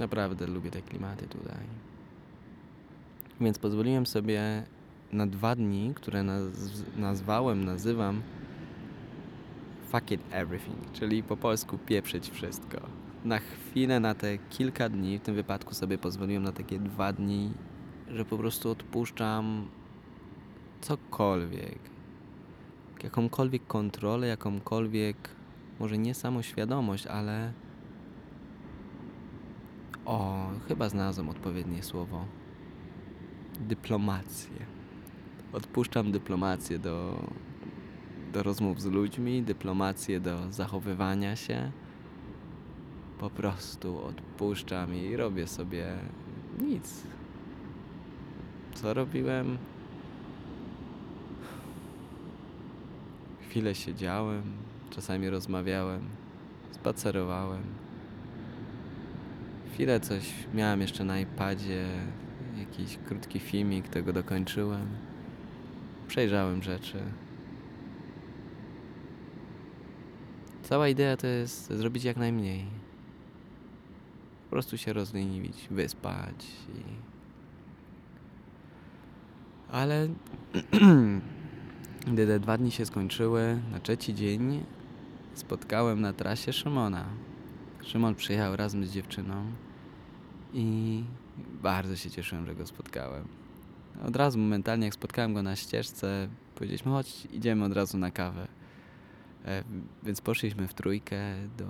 Naprawdę 0.00 0.46
lubię 0.46 0.70
te 0.70 0.82
klimaty 0.82 1.26
tutaj. 1.28 1.64
Więc 3.40 3.58
pozwoliłem 3.58 4.06
sobie 4.06 4.62
na 5.12 5.26
dwa 5.26 5.54
dni, 5.56 5.92
które 5.94 6.20
naz- 6.20 6.82
nazwałem, 6.96 7.64
nazywam 7.64 8.22
fuck 9.96 10.10
it 10.12 10.20
everything, 10.30 10.92
czyli 10.92 11.22
po 11.22 11.36
polsku 11.36 11.78
pieprzyć 11.78 12.30
wszystko. 12.30 12.78
Na 13.24 13.38
chwilę, 13.38 14.00
na 14.00 14.14
te 14.14 14.38
kilka 14.38 14.88
dni, 14.88 15.18
w 15.18 15.22
tym 15.22 15.34
wypadku 15.34 15.74
sobie 15.74 15.98
pozwoliłem 15.98 16.42
na 16.42 16.52
takie 16.52 16.78
dwa 16.78 17.12
dni, 17.12 17.52
że 18.08 18.24
po 18.24 18.38
prostu 18.38 18.70
odpuszczam 18.70 19.68
cokolwiek. 20.80 21.78
Jakąkolwiek 23.02 23.66
kontrolę, 23.66 24.26
jakąkolwiek, 24.26 25.16
może 25.80 25.98
nie 25.98 26.14
samoświadomość, 26.14 27.06
ale 27.06 27.52
o, 30.04 30.48
chyba 30.68 30.88
znalazłem 30.88 31.28
odpowiednie 31.28 31.82
słowo. 31.82 32.24
Dyplomację. 33.60 34.66
Odpuszczam 35.52 36.12
dyplomację 36.12 36.78
do, 36.78 37.20
do 38.32 38.42
rozmów 38.42 38.80
z 38.80 38.86
ludźmi, 38.86 39.42
dyplomację 39.42 40.20
do 40.20 40.52
zachowywania 40.52 41.36
się. 41.36 41.70
Po 43.18 43.30
prostu 43.30 44.04
odpuszczam 44.04 44.94
i 44.94 45.16
robię 45.16 45.46
sobie 45.46 45.86
nic. 46.60 47.02
Co 48.74 48.94
robiłem? 48.94 49.58
Chwilę 53.48 53.74
siedziałem, 53.74 54.42
czasami 54.90 55.30
rozmawiałem, 55.30 56.00
spacerowałem. 56.70 57.62
Chwilę 59.74 60.00
coś 60.00 60.32
miałem 60.54 60.80
jeszcze 60.80 61.04
na 61.04 61.20
iPadzie, 61.20 61.86
jakiś 62.58 62.98
krótki 63.08 63.38
filmik, 63.38 63.88
tego 63.88 64.12
dokończyłem. 64.12 64.86
Przejrzałem 66.08 66.62
rzeczy. 66.62 66.98
Cała 70.68 70.88
idea 70.88 71.16
to 71.16 71.26
jest 71.26 71.70
zrobić 71.70 72.04
jak 72.04 72.16
najmniej. 72.16 72.64
Po 74.44 74.50
prostu 74.50 74.78
się 74.78 74.92
rozleniwić, 74.92 75.68
wyspać 75.70 76.46
i... 76.68 76.82
Ale 79.70 80.08
gdy 82.12 82.26
te 82.26 82.40
dwa 82.40 82.58
dni 82.58 82.70
się 82.70 82.86
skończyły, 82.86 83.60
na 83.72 83.80
trzeci 83.80 84.14
dzień 84.14 84.64
spotkałem 85.34 86.00
na 86.00 86.12
trasie 86.12 86.52
Szymona. 86.52 87.04
Szymon 87.82 88.14
przyjechał 88.14 88.56
razem 88.56 88.86
z 88.86 88.90
dziewczyną 88.90 89.46
i 90.54 91.04
bardzo 91.62 91.96
się 91.96 92.10
cieszyłem, 92.10 92.46
że 92.46 92.54
go 92.54 92.66
spotkałem. 92.66 93.28
Od 94.06 94.16
razu 94.16 94.38
momentalnie 94.38 94.84
jak 94.84 94.94
spotkałem 94.94 95.34
go 95.34 95.42
na 95.42 95.56
ścieżce, 95.56 96.28
powiedzieliśmy 96.54 96.92
chodź, 96.92 97.28
idziemy 97.32 97.64
od 97.64 97.72
razu 97.72 97.98
na 97.98 98.10
kawę. 98.10 98.48
E, 99.46 99.64
więc 100.02 100.20
poszliśmy 100.20 100.68
w 100.68 100.74
trójkę 100.74 101.18
do 101.58 101.66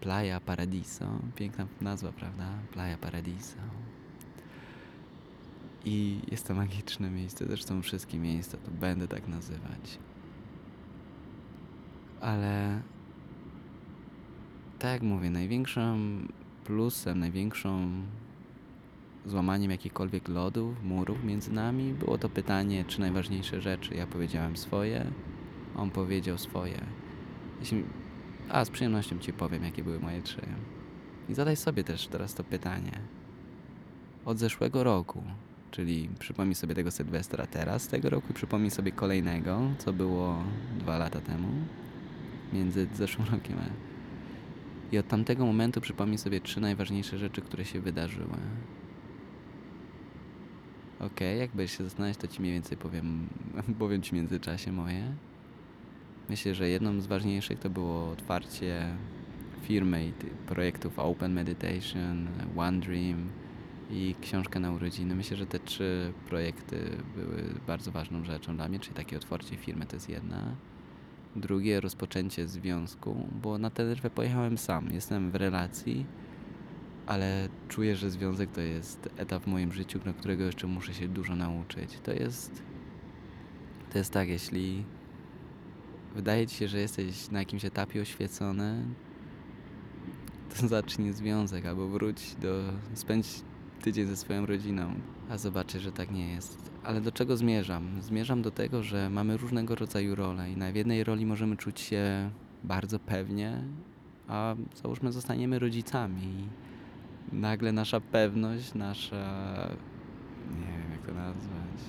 Playa 0.00 0.40
Paradiso. 0.46 1.06
Piękna 1.36 1.66
nazwa, 1.80 2.12
prawda? 2.12 2.48
Playa 2.72 2.96
Paradiso. 3.00 3.56
I 5.84 6.20
jest 6.30 6.48
to 6.48 6.54
magiczne 6.54 7.10
miejsce, 7.10 7.46
zresztą 7.46 7.82
wszystkie 7.82 8.18
miejsca 8.18 8.58
to 8.58 8.70
będę 8.70 9.08
tak 9.08 9.28
nazywać. 9.28 9.98
Ale 12.20 12.80
tak 14.78 14.92
jak 14.92 15.02
mówię, 15.02 15.30
największym 15.30 16.28
plusem, 16.64 17.18
największą 17.18 17.90
złamaniem 19.26 19.70
jakichkolwiek 19.70 20.28
lodów, 20.28 20.84
murów 20.84 21.24
między 21.24 21.52
nami 21.52 21.94
było 21.94 22.18
to 22.18 22.28
pytanie, 22.28 22.84
czy 22.84 23.00
najważniejsze 23.00 23.60
rzeczy. 23.60 23.94
Ja 23.94 24.06
powiedziałem 24.06 24.56
swoje, 24.56 25.06
on 25.76 25.90
powiedział 25.90 26.38
swoje. 26.38 26.80
Jeśli... 27.60 27.84
A, 28.48 28.64
z 28.64 28.70
przyjemnością 28.70 29.18
ci 29.18 29.32
powiem, 29.32 29.64
jakie 29.64 29.84
były 29.84 30.00
moje 30.00 30.22
trzy. 30.22 30.40
I 31.28 31.34
zadaj 31.34 31.56
sobie 31.56 31.84
też 31.84 32.06
teraz 32.06 32.34
to 32.34 32.44
pytanie. 32.44 32.98
Od 34.24 34.38
zeszłego 34.38 34.84
roku, 34.84 35.22
czyli 35.70 36.08
przypomnij 36.18 36.54
sobie 36.54 36.74
tego 36.74 36.90
Sylwestra 36.90 37.46
teraz 37.46 37.88
tego 37.88 38.10
roku 38.10 38.26
i 38.30 38.34
przypomnij 38.34 38.70
sobie 38.70 38.92
kolejnego, 38.92 39.60
co 39.78 39.92
było 39.92 40.36
dwa 40.78 40.98
lata 40.98 41.20
temu, 41.20 41.48
między 42.52 42.88
zeszłym 42.94 43.28
rokiem. 43.32 43.56
I 44.92 44.98
od 44.98 45.08
tamtego 45.08 45.46
momentu 45.46 45.80
przypomnij 45.80 46.18
sobie 46.18 46.40
trzy 46.40 46.60
najważniejsze 46.60 47.18
rzeczy, 47.18 47.40
które 47.40 47.64
się 47.64 47.80
wydarzyły. 47.80 48.36
Okej, 51.00 51.38
jak 51.38 51.50
będziesz 51.50 51.78
się 51.78 51.84
zastanawiać, 51.84 52.16
to 52.16 52.28
ci 52.28 52.40
mniej 52.40 52.52
więcej 52.52 52.78
powiem, 52.78 53.28
powiem 53.78 54.02
ci 54.02 54.10
w 54.10 54.14
międzyczasie 54.14 54.72
moje. 54.72 55.12
Myślę, 56.30 56.54
że 56.54 56.68
jedną 56.68 57.00
z 57.00 57.06
ważniejszych 57.06 57.58
to 57.58 57.70
było 57.70 58.10
otwarcie 58.10 58.96
firmy 59.62 60.06
i 60.06 60.12
projektów 60.46 60.98
Open 60.98 61.32
Meditation, 61.32 62.28
One 62.56 62.80
Dream 62.80 63.30
i 63.90 64.14
książka 64.20 64.60
na 64.60 64.72
urodziny. 64.72 65.14
Myślę, 65.14 65.36
że 65.36 65.46
te 65.46 65.58
trzy 65.58 66.12
projekty 66.28 66.76
były 67.16 67.44
bardzo 67.66 67.92
ważną 67.92 68.24
rzeczą 68.24 68.56
dla 68.56 68.68
mnie, 68.68 68.78
czyli 68.78 68.94
takie 68.94 69.16
otwarcie 69.16 69.56
firmy 69.56 69.86
to 69.86 69.96
jest 69.96 70.08
jedna. 70.08 70.54
Drugie, 71.36 71.80
rozpoczęcie 71.80 72.48
związku, 72.48 73.28
bo 73.42 73.58
na 73.58 73.70
Teneryfę 73.70 74.10
pojechałem 74.10 74.58
sam. 74.58 74.90
Jestem 74.92 75.30
w 75.30 75.34
relacji, 75.34 76.06
ale 77.06 77.48
czuję, 77.68 77.96
że 77.96 78.10
związek 78.10 78.50
to 78.50 78.60
jest 78.60 79.08
etap 79.16 79.42
w 79.42 79.46
moim 79.46 79.72
życiu, 79.72 80.00
na 80.04 80.12
którego 80.12 80.44
jeszcze 80.44 80.66
muszę 80.66 80.94
się 80.94 81.08
dużo 81.08 81.36
nauczyć. 81.36 81.98
To 82.02 82.12
jest. 82.12 82.62
To 83.92 83.98
jest 83.98 84.12
tak, 84.12 84.28
jeśli 84.28 84.84
wydaje 86.14 86.46
ci 86.46 86.56
się, 86.56 86.68
że 86.68 86.78
jesteś 86.78 87.30
na 87.30 87.38
jakimś 87.38 87.64
etapie 87.64 88.02
oświecony, 88.02 88.84
to 90.56 90.68
zacznij 90.68 91.12
związek 91.12 91.66
albo 91.66 91.88
wróć 91.88 92.34
do. 92.40 92.72
spędź 92.94 93.26
tydzień 93.82 94.06
ze 94.06 94.16
swoją 94.16 94.46
rodziną, 94.46 94.94
a 95.30 95.38
zobaczę, 95.38 95.80
że 95.80 95.92
tak 95.92 96.10
nie 96.10 96.32
jest. 96.32 96.70
Ale 96.84 97.00
do 97.00 97.12
czego 97.12 97.36
zmierzam? 97.36 98.02
Zmierzam 98.02 98.42
do 98.42 98.50
tego, 98.50 98.82
że 98.82 99.10
mamy 99.10 99.36
różnego 99.36 99.74
rodzaju 99.74 100.14
role 100.14 100.50
i 100.50 100.56
na 100.56 100.68
jednej 100.68 101.04
roli 101.04 101.26
możemy 101.26 101.56
czuć 101.56 101.80
się 101.80 102.30
bardzo 102.64 102.98
pewnie, 102.98 103.62
a 104.28 104.54
załóżmy 104.82 105.12
zostaniemy 105.12 105.58
rodzicami. 105.58 106.48
I 107.32 107.36
nagle 107.36 107.72
nasza 107.72 108.00
pewność, 108.00 108.74
nasza. 108.74 109.68
nie 110.50 110.78
wiem 110.78 110.90
jak 110.92 111.06
to 111.06 111.14
nazwać. 111.14 111.80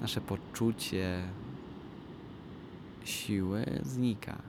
Nasze 0.00 0.20
poczucie 0.20 1.22
siły 3.06 3.64
znika. 3.82 4.42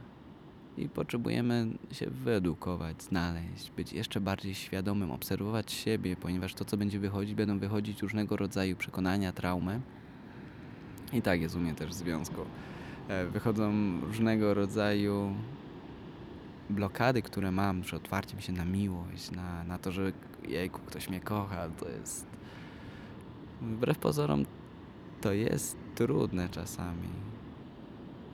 I 0.77 0.89
potrzebujemy 0.89 1.67
się 1.91 2.09
wyedukować, 2.09 3.03
znaleźć, 3.03 3.71
być 3.71 3.93
jeszcze 3.93 4.21
bardziej 4.21 4.55
świadomym, 4.55 5.11
obserwować 5.11 5.71
siebie, 5.71 6.15
ponieważ 6.15 6.53
to, 6.53 6.65
co 6.65 6.77
będzie 6.77 6.99
wychodzić, 6.99 7.35
będą 7.35 7.59
wychodzić 7.59 8.01
różnego 8.01 8.37
rodzaju 8.37 8.75
przekonania, 8.75 9.31
traumy. 9.31 9.81
I 11.13 11.21
tak 11.21 11.41
jest 11.41 11.55
u 11.55 11.59
mnie 11.59 11.75
też 11.75 11.89
w 11.89 11.93
związku. 11.93 12.41
E, 13.07 13.25
Wychodzą 13.27 13.71
różnego 14.01 14.53
rodzaju 14.53 15.33
blokady, 16.69 17.21
które 17.21 17.51
mam 17.51 17.81
przy 17.81 17.95
otwarciem 17.95 18.41
się 18.41 18.53
na 18.53 18.65
miłość, 18.65 19.31
na, 19.31 19.63
na 19.63 19.77
to, 19.77 19.91
że 19.91 20.11
jejku, 20.47 20.79
ktoś 20.85 21.09
mnie 21.09 21.19
kocha, 21.19 21.69
to 21.69 21.89
jest... 21.89 22.27
Wbrew 23.61 23.97
pozorom 23.97 24.45
to 25.21 25.33
jest 25.33 25.77
trudne 25.95 26.49
czasami. 26.49 27.09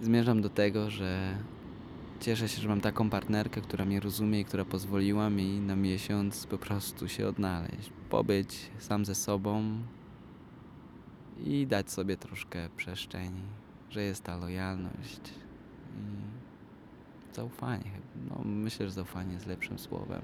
Zmierzam 0.03 0.41
do 0.41 0.49
tego, 0.49 0.89
że 0.89 1.37
cieszę 2.19 2.49
się, 2.49 2.61
że 2.61 2.67
mam 2.69 2.81
taką 2.81 3.09
partnerkę, 3.09 3.61
która 3.61 3.85
mnie 3.85 3.99
rozumie 3.99 4.39
i 4.39 4.45
która 4.45 4.65
pozwoliła 4.65 5.29
mi 5.29 5.59
na 5.59 5.75
miesiąc 5.75 6.47
po 6.47 6.57
prostu 6.57 7.07
się 7.07 7.27
odnaleźć, 7.27 7.89
pobyć 8.09 8.71
sam 8.79 9.05
ze 9.05 9.15
sobą 9.15 9.63
i 11.45 11.67
dać 11.67 11.91
sobie 11.91 12.17
troszkę 12.17 12.69
przestrzeni, 12.77 13.41
że 13.89 14.01
jest 14.03 14.23
ta 14.23 14.37
lojalność 14.37 15.21
i 17.31 17.35
zaufanie. 17.35 17.91
No, 18.29 18.41
myślę, 18.45 18.85
że 18.85 18.91
zaufanie 18.91 19.33
jest 19.33 19.45
lepszym 19.45 19.79
słowem 19.79 20.21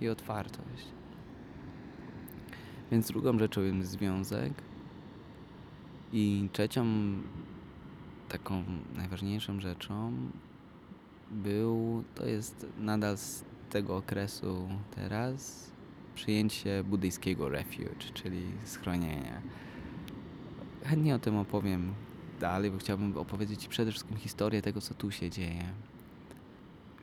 i 0.00 0.08
otwartość. 0.08 0.86
Więc 2.90 3.08
drugą 3.08 3.38
rzeczą 3.38 3.60
jest 3.62 3.90
związek 3.90 4.52
i 6.12 6.48
trzecią 6.52 6.84
taką 8.32 8.64
najważniejszą 8.96 9.60
rzeczą 9.60 10.12
był, 11.30 12.04
to 12.14 12.26
jest 12.26 12.66
nadal 12.78 13.18
z 13.18 13.44
tego 13.70 13.96
okresu 13.96 14.68
teraz, 14.94 15.70
przyjęcie 16.14 16.84
buddyjskiego 16.84 17.48
refuge, 17.48 18.12
czyli 18.14 18.42
schronienia. 18.64 19.42
Chętnie 20.84 21.14
o 21.14 21.18
tym 21.18 21.36
opowiem 21.36 21.94
dalej, 22.40 22.70
bo 22.70 22.78
chciałbym 22.78 23.18
opowiedzieć 23.18 23.68
przede 23.68 23.90
wszystkim 23.90 24.16
historię 24.16 24.62
tego, 24.62 24.80
co 24.80 24.94
tu 24.94 25.10
się 25.10 25.30
dzieje. 25.30 25.64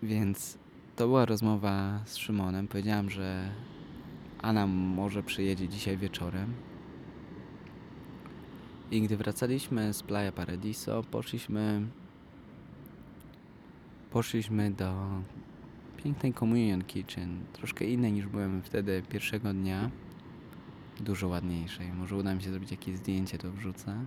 Więc 0.04 0.58
to 0.96 1.08
była 1.08 1.26
rozmowa 1.26 2.00
z 2.06 2.18
Szymonem. 2.18 2.68
Powiedziałam, 2.68 3.10
że 3.10 3.50
Anna 4.42 4.68
może 4.68 5.24
przyjedzie 5.24 5.68
dzisiaj 5.68 5.98
wieczorem. 5.98 6.54
I 8.92 9.02
gdy 9.02 9.18
wracaliśmy 9.18 9.94
z 9.94 10.04
Playa 10.04 10.32
Paradiso, 10.32 11.04
poszliśmy 11.12 11.82
poszliśmy 14.12 14.72
do 14.72 15.08
pięknej 16.04 16.34
Communion 16.34 16.84
Kitchen, 16.84 17.40
troszkę 17.54 17.86
innej 17.86 18.14
niż 18.14 18.28
byłem 18.28 18.62
wtedy 18.62 19.04
pierwszego 19.10 19.54
dnia, 19.54 19.92
dużo 21.00 21.28
ładniejszej. 21.28 21.94
Może 21.94 22.16
uda 22.16 22.36
mi 22.36 22.42
się 22.42 22.50
zrobić 22.50 22.72
jakieś 22.72 22.98
zdjęcie, 22.98 23.38
to 23.38 23.52
wrzucę, 23.52 24.06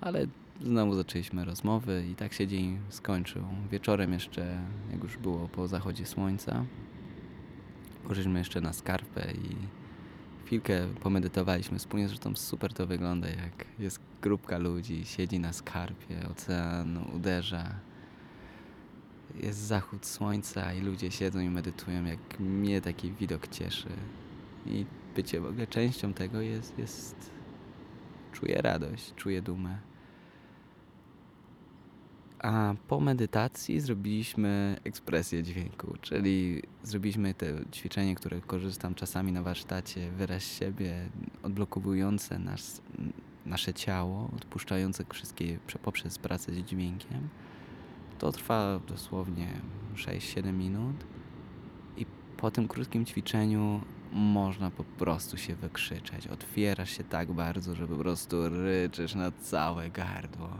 ale 0.00 0.26
znowu 0.60 0.94
zaczęliśmy 0.94 1.44
rozmowy 1.44 2.04
i 2.12 2.14
tak 2.14 2.32
się 2.32 2.46
dzień 2.46 2.78
skończył. 2.88 3.42
Wieczorem 3.70 4.12
jeszcze, 4.12 4.58
jak 4.92 5.02
już 5.02 5.16
było 5.16 5.48
po 5.48 5.68
zachodzie 5.68 6.06
słońca, 6.06 6.64
poszliśmy 8.08 8.38
jeszcze 8.38 8.60
na 8.60 8.72
skarpę 8.72 9.32
i 9.32 9.83
chwilkę 10.44 10.88
pomedytowaliśmy 11.00 11.78
wspólnie, 11.78 12.08
zresztą 12.08 12.36
super 12.36 12.72
to 12.72 12.86
wygląda, 12.86 13.28
jak 13.28 13.64
jest 13.78 14.00
grupka 14.22 14.58
ludzi, 14.58 15.04
siedzi 15.04 15.40
na 15.40 15.52
skarpie, 15.52 16.16
ocean 16.30 17.04
uderza, 17.16 17.74
jest 19.42 19.58
zachód 19.58 20.06
słońca 20.06 20.74
i 20.74 20.80
ludzie 20.80 21.10
siedzą 21.10 21.40
i 21.40 21.50
medytują, 21.50 22.04
jak 22.04 22.40
mnie 22.40 22.80
taki 22.80 23.12
widok 23.12 23.48
cieszy. 23.48 23.88
I 24.66 24.86
bycie 25.16 25.40
w 25.40 25.46
ogóle 25.46 25.66
częścią 25.66 26.14
tego 26.14 26.40
jest, 26.40 26.78
jest... 26.78 27.30
Czuję 28.32 28.62
radość, 28.62 29.14
czuję 29.14 29.42
dumę. 29.42 29.78
A 32.44 32.74
po 32.88 33.00
medytacji 33.00 33.80
zrobiliśmy 33.80 34.76
ekspresję 34.84 35.42
dźwięku, 35.42 35.94
czyli 36.00 36.62
zrobiliśmy 36.82 37.34
te 37.34 37.46
ćwiczenie, 37.72 38.14
które 38.14 38.40
korzystam 38.40 38.94
czasami 38.94 39.32
na 39.32 39.42
warsztacie, 39.42 40.10
wyraz 40.10 40.42
siebie, 40.42 41.08
odblokowujące 41.42 42.38
nas, 42.38 42.82
nasze 43.46 43.74
ciało, 43.74 44.30
odpuszczające 44.36 45.04
wszystkie 45.12 45.58
poprzez 45.82 46.18
pracę 46.18 46.52
z 46.52 46.56
dźwiękiem. 46.56 47.28
To 48.18 48.32
trwa 48.32 48.80
dosłownie 48.88 49.48
6-7 49.94 50.52
minut 50.52 50.96
i 51.96 52.06
po 52.36 52.50
tym 52.50 52.68
krótkim 52.68 53.06
ćwiczeniu 53.06 53.80
można 54.12 54.70
po 54.70 54.84
prostu 54.84 55.36
się 55.36 55.54
wykrzyczeć. 55.54 56.26
Otwierasz 56.26 56.90
się 56.90 57.04
tak 57.04 57.32
bardzo, 57.32 57.74
że 57.74 57.88
po 57.88 57.96
prostu 57.96 58.48
ryczysz 58.48 59.14
na 59.14 59.30
całe 59.30 59.90
gardło. 59.90 60.50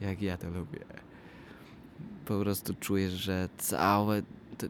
Jak 0.00 0.22
ja 0.22 0.36
to 0.36 0.50
lubię. 0.50 1.09
Po 2.26 2.40
prostu 2.40 2.74
czujesz, 2.74 3.12
że 3.12 3.48
całe. 3.58 4.22
To, 4.58 4.66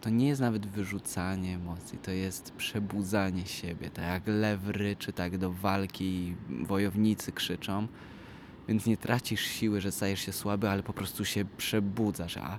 to 0.00 0.10
nie 0.10 0.28
jest 0.28 0.40
nawet 0.40 0.66
wyrzucanie 0.66 1.54
emocji, 1.54 1.98
to 1.98 2.10
jest 2.10 2.52
przebudzanie 2.52 3.46
siebie. 3.46 3.90
Tak 3.90 4.04
jak 4.04 4.22
lew 4.26 4.60
ryczy, 4.66 5.12
tak 5.12 5.38
do 5.38 5.52
walki 5.52 6.34
wojownicy 6.48 7.32
krzyczą 7.32 7.88
więc 8.68 8.86
nie 8.86 8.96
tracisz 8.96 9.40
siły, 9.40 9.80
że 9.80 9.92
stajesz 9.92 10.20
się 10.20 10.32
słaby, 10.32 10.68
ale 10.68 10.82
po 10.82 10.92
prostu 10.92 11.24
się 11.24 11.44
przebudzasz. 11.56 12.36
A 12.36 12.58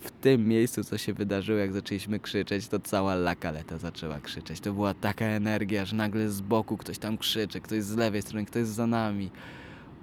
w 0.00 0.10
tym 0.10 0.48
miejscu, 0.48 0.84
co 0.84 0.98
się 0.98 1.14
wydarzyło, 1.14 1.58
jak 1.58 1.72
zaczęliśmy 1.72 2.20
krzyczeć, 2.20 2.68
to 2.68 2.80
cała 2.80 3.14
lakaleta 3.14 3.78
zaczęła 3.78 4.20
krzyczeć. 4.20 4.60
To 4.60 4.72
była 4.72 4.94
taka 4.94 5.24
energia, 5.24 5.84
że 5.84 5.96
nagle 5.96 6.30
z 6.30 6.40
boku 6.40 6.76
ktoś 6.76 6.98
tam 6.98 7.18
krzyczy, 7.18 7.60
ktoś 7.60 7.82
z 7.82 7.96
lewej 7.96 8.22
strony, 8.22 8.46
ktoś 8.46 8.66
za 8.66 8.86
nami. 8.86 9.30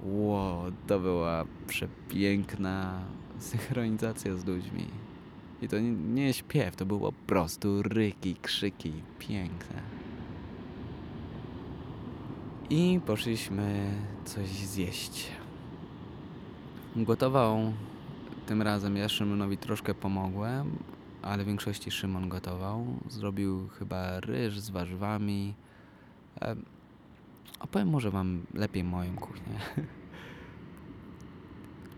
Wow, 0.04 0.72
to 0.88 1.00
była 1.00 1.46
przepiękna 1.68 3.00
synchronizacja 3.40 4.36
z 4.36 4.46
ludźmi. 4.46 4.86
I 5.62 5.68
to 5.68 5.80
nie, 5.80 5.92
nie 5.92 6.34
śpiew, 6.34 6.76
to 6.76 6.86
było 6.86 7.12
po 7.12 7.28
prostu 7.28 7.84
ryki, 7.84 8.36
krzyki, 8.36 8.94
piękne. 9.20 9.82
I 12.70 13.00
poszliśmy 13.06 13.92
coś 14.26 14.50
zjeść. 14.50 15.28
Gotował 16.96 17.74
tym 18.50 18.62
razem 18.62 18.98
ja 18.98 19.10
Szymonowi 19.10 19.58
troszkę 19.58 19.94
pomogłem, 19.94 20.78
ale 21.22 21.44
w 21.44 21.48
większości 21.48 21.92
Szymon 21.92 22.30
gotował. 22.30 22.86
Zrobił 23.10 23.68
chyba 23.68 24.20
ryż 24.20 24.60
z 24.60 24.70
warzywami. 24.70 25.54
Opowiem 27.60 27.90
może 27.90 28.12
wam 28.12 28.46
lepiej 28.54 28.84
moją 28.84 29.16
kuchnię. 29.16 29.60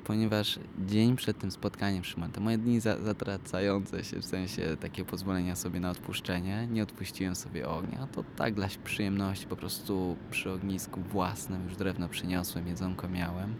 Ponieważ 0.03 0.59
dzień 0.87 1.15
przed 1.15 1.37
tym 1.37 1.51
spotkaniem 1.51 2.03
Szymon, 2.03 2.31
te 2.31 2.41
moje 2.41 2.57
dni 2.57 2.79
za, 2.79 3.01
zatracające 3.01 4.03
się, 4.03 4.19
w 4.19 4.25
sensie 4.25 4.77
takiego 4.77 5.09
pozwolenia 5.09 5.55
sobie 5.55 5.79
na 5.79 5.89
odpuszczenie, 5.89 6.67
nie 6.71 6.83
odpuściłem 6.83 7.35
sobie 7.35 7.69
ognia. 7.69 8.07
To 8.11 8.23
tak 8.35 8.53
dla 8.53 8.67
przyjemności, 8.83 9.47
po 9.47 9.55
prostu 9.55 10.15
przy 10.31 10.51
ognisku 10.51 11.01
własnym, 11.01 11.63
już 11.63 11.75
drewno 11.75 12.09
przyniosłem, 12.09 12.67
jedzonko 12.67 13.09
miałem 13.09 13.55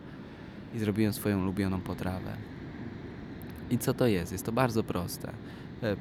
i 0.76 0.80
zrobiłem 0.80 1.14
swoją 1.14 1.42
ulubioną 1.42 1.82
potrawę. 1.82 2.38
I 3.70 3.78
co 3.78 3.94
to 3.94 4.08
jest? 4.08 4.32
Jest 4.32 4.46
to 4.46 4.52
bardzo 4.52 4.84
proste. 4.84 5.34
E, 5.84 5.96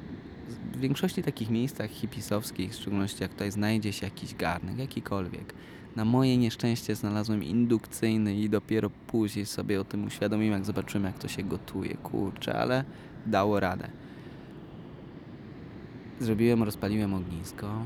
w 0.73 0.79
większości 0.79 1.23
takich 1.23 1.49
miejscach 1.49 1.89
hipisowskich, 1.89 2.71
w 2.71 2.75
szczególności 2.75 3.23
jak 3.23 3.31
tutaj 3.31 3.51
znajdzie 3.51 3.93
się 3.93 4.05
jakiś 4.05 4.35
garnek, 4.35 4.77
jakikolwiek, 4.77 5.53
na 5.95 6.05
moje 6.05 6.37
nieszczęście 6.37 6.95
znalazłem 6.95 7.43
indukcyjny 7.43 8.35
i 8.35 8.49
dopiero 8.49 8.89
później 9.07 9.45
sobie 9.45 9.81
o 9.81 9.83
tym 9.83 10.05
uświadomiłem, 10.05 10.53
jak 10.53 10.65
zobaczyłem, 10.65 11.03
jak 11.03 11.19
to 11.19 11.27
się 11.27 11.43
gotuje. 11.43 11.97
Kurczę, 11.97 12.59
ale 12.59 12.83
dało 13.25 13.59
radę. 13.59 13.89
Zrobiłem, 16.19 16.63
rozpaliłem 16.63 17.13
ognisko, 17.13 17.85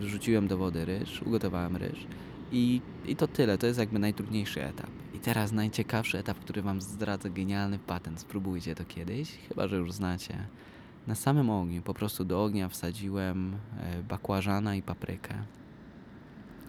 wrzuciłem 0.00 0.48
do 0.48 0.56
wody 0.56 0.84
ryż, 0.84 1.22
ugotowałem 1.22 1.76
ryż 1.76 2.06
i, 2.52 2.80
i 3.06 3.16
to 3.16 3.28
tyle. 3.28 3.58
To 3.58 3.66
jest 3.66 3.78
jakby 3.78 3.98
najtrudniejszy 3.98 4.64
etap. 4.64 4.90
I 5.14 5.18
teraz 5.18 5.52
najciekawszy 5.52 6.18
etap, 6.18 6.38
który 6.38 6.62
Wam 6.62 6.80
zdradzę, 6.80 7.30
genialny 7.30 7.78
patent. 7.78 8.20
Spróbujcie 8.20 8.74
to 8.74 8.84
kiedyś, 8.84 9.38
chyba 9.48 9.68
że 9.68 9.76
już 9.76 9.92
znacie. 9.92 10.46
Na 11.06 11.14
samym 11.14 11.50
ogniu, 11.50 11.82
po 11.82 11.94
prostu 11.94 12.24
do 12.24 12.44
ognia 12.44 12.68
wsadziłem 12.68 13.54
e, 13.80 14.02
bakłażana 14.02 14.74
i 14.74 14.82
paprykę. 14.82 15.34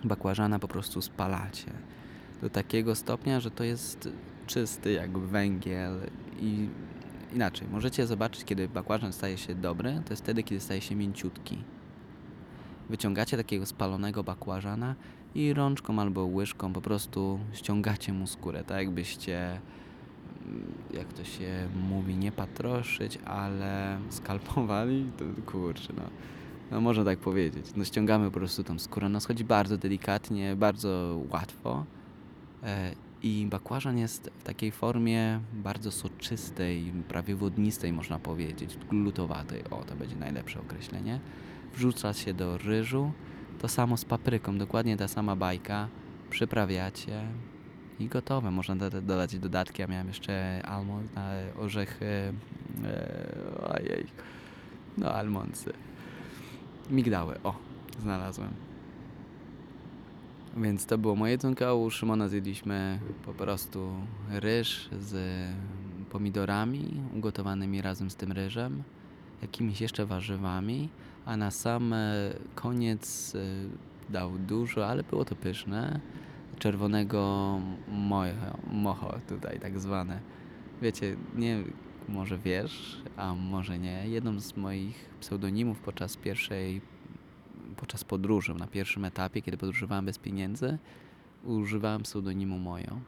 Bakłażana 0.04 0.60
po 0.60 0.68
prostu 0.68 1.02
spalacie 1.02 1.72
do 2.42 2.50
takiego 2.50 2.96
stopnia, 2.96 3.40
że 3.40 3.52
to 3.52 3.64
jest 3.64 4.10
czysty 4.48 4.92
jak 4.92 5.18
węgiel 5.18 6.00
i 6.40 6.70
inaczej. 7.34 7.68
Możecie 7.72 8.08
zobaczyć, 8.08 8.44
kiedy 8.46 8.68
bakłażan 8.68 9.14
staje 9.14 9.38
się 9.38 9.56
dobry, 9.56 10.02
to 10.06 10.14
jest 10.14 10.24
wtedy, 10.24 10.44
kiedy 10.44 10.62
staje 10.62 10.82
się 10.82 10.96
mięciutki. 10.96 11.58
Wyciągacie 12.90 13.38
takiego 13.38 13.66
spalonego 13.66 14.24
bakłażana 14.24 14.96
i 15.36 15.54
rączką 15.54 16.00
albo 16.00 16.26
łyżką 16.26 16.74
po 16.74 16.82
prostu 16.82 17.40
ściągacie 17.54 18.14
mu 18.14 18.28
skórę, 18.28 18.64
tak 18.64 18.78
jakbyście, 18.78 19.60
mm, 20.46 20.74
jak 20.94 21.14
to 21.14 21.24
się 21.24 21.68
mówi, 21.90 22.16
nie 22.16 22.32
patroszyć, 22.32 23.20
ale 23.26 24.00
skalpowali, 24.10 25.12
to 25.18 25.26
kurczę, 25.52 25.94
no. 25.98 26.04
No 26.72 26.82
można 26.82 27.04
tak 27.04 27.20
powiedzieć. 27.20 27.66
No 27.76 27.86
ściągamy 27.86 28.26
po 28.26 28.32
prostu 28.32 28.64
tą 28.64 28.80
skórę. 28.80 29.10
No 29.10 29.20
schodzi 29.20 29.44
bardzo 29.44 29.78
delikatnie, 29.78 30.56
bardzo 30.56 31.20
łatwo. 31.32 31.86
E, 32.64 32.92
I 33.24 33.48
bakłażan 33.50 33.98
jest 33.98 34.32
w 34.40 34.44
takiej 34.44 34.72
formie 34.72 35.40
bardzo 35.54 35.92
soczystej, 35.92 36.94
prawie 37.08 37.36
wodnistej 37.36 37.94
można 37.94 38.20
powiedzieć, 38.20 38.78
glutowatej. 38.90 39.64
O, 39.72 39.84
to 39.84 39.96
będzie 39.96 40.16
najlepsze 40.16 40.60
określenie. 40.60 41.20
Wrzuca 41.74 42.14
się 42.14 42.34
do 42.34 42.58
ryżu. 42.58 43.12
To 43.60 43.68
samo 43.68 43.98
z 43.98 44.06
papryką, 44.06 44.58
dokładnie 44.58 44.98
ta 44.98 45.08
sama 45.08 45.36
bajka. 45.36 45.88
Przyprawiacie 46.30 47.22
i 48.00 48.08
gotowe. 48.08 48.52
Można 48.52 48.76
dodać 48.76 49.40
dodatki. 49.40 49.82
Ja 49.82 49.88
miałem 49.88 50.08
jeszcze 50.08 50.62
almond, 50.66 51.12
orzechy, 51.60 52.34
e, 52.86 53.34
ojej, 53.70 54.06
no 54.98 55.14
almondsy. 55.14 55.74
Migdały, 56.90 57.36
o, 57.44 57.56
znalazłem. 58.02 58.50
Więc 60.58 60.86
to 60.86 60.98
było 60.98 61.16
moje 61.16 61.32
jedzonko. 61.32 61.78
U 61.78 61.90
Szymona 61.90 62.28
zjedliśmy 62.28 63.00
po 63.26 63.34
prostu 63.34 63.90
ryż 64.30 64.90
z 65.00 65.16
pomidorami 66.10 67.02
ugotowanymi 67.16 67.82
razem 67.82 68.10
z 68.10 68.16
tym 68.16 68.32
ryżem, 68.32 68.84
jakimiś 69.42 69.82
jeszcze 69.82 70.06
warzywami, 70.06 70.90
a 71.26 71.38
na 71.38 71.52
sam 71.52 71.94
e, 71.94 72.34
koniec 72.56 73.36
e, 73.36 73.40
dał 74.12 74.32
dużo, 74.38 74.88
ale 74.88 75.04
było 75.04 75.26
to 75.26 75.36
pyszne, 75.36 76.00
czerwonego 76.60 77.60
mojo, 77.88 78.34
mocho 78.72 79.20
tutaj 79.28 79.60
tak 79.60 79.80
zwane. 79.80 80.20
Wiecie, 80.82 81.16
nie 81.36 81.64
może 82.10 82.38
wiesz, 82.38 83.02
a 83.18 83.36
może 83.36 83.80
nie, 83.80 84.08
jedną 84.08 84.40
z 84.40 84.58
moich 84.58 85.10
pseudonimów 85.20 85.80
podczas 85.80 86.18
pierwszej 86.18 86.82
podczas 87.78 88.04
podróży, 88.04 88.54
na 88.54 88.68
pierwszym 88.68 89.06
etapie, 89.06 89.42
kiedy 89.42 89.58
podróżowałem 89.58 90.06
bez 90.06 90.20
pieniędzy, 90.20 90.78
używałem 91.44 92.04
pseudonimu 92.04 92.60
Mojo. 92.60 93.00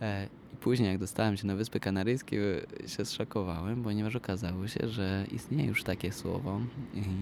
E, 0.00 0.28
I 0.52 0.56
później, 0.56 0.88
jak 0.88 0.98
dostałem 0.98 1.36
się 1.36 1.46
na 1.46 1.56
Wyspy 1.56 1.80
Kanaryjskie, 1.80 2.66
się 2.86 3.04
zszokowałem, 3.04 3.82
ponieważ 3.82 4.16
okazało 4.16 4.68
się, 4.68 4.88
że 4.88 5.26
istnieje 5.32 5.68
już 5.68 5.84
takie 5.84 6.12
słowo 6.12 6.60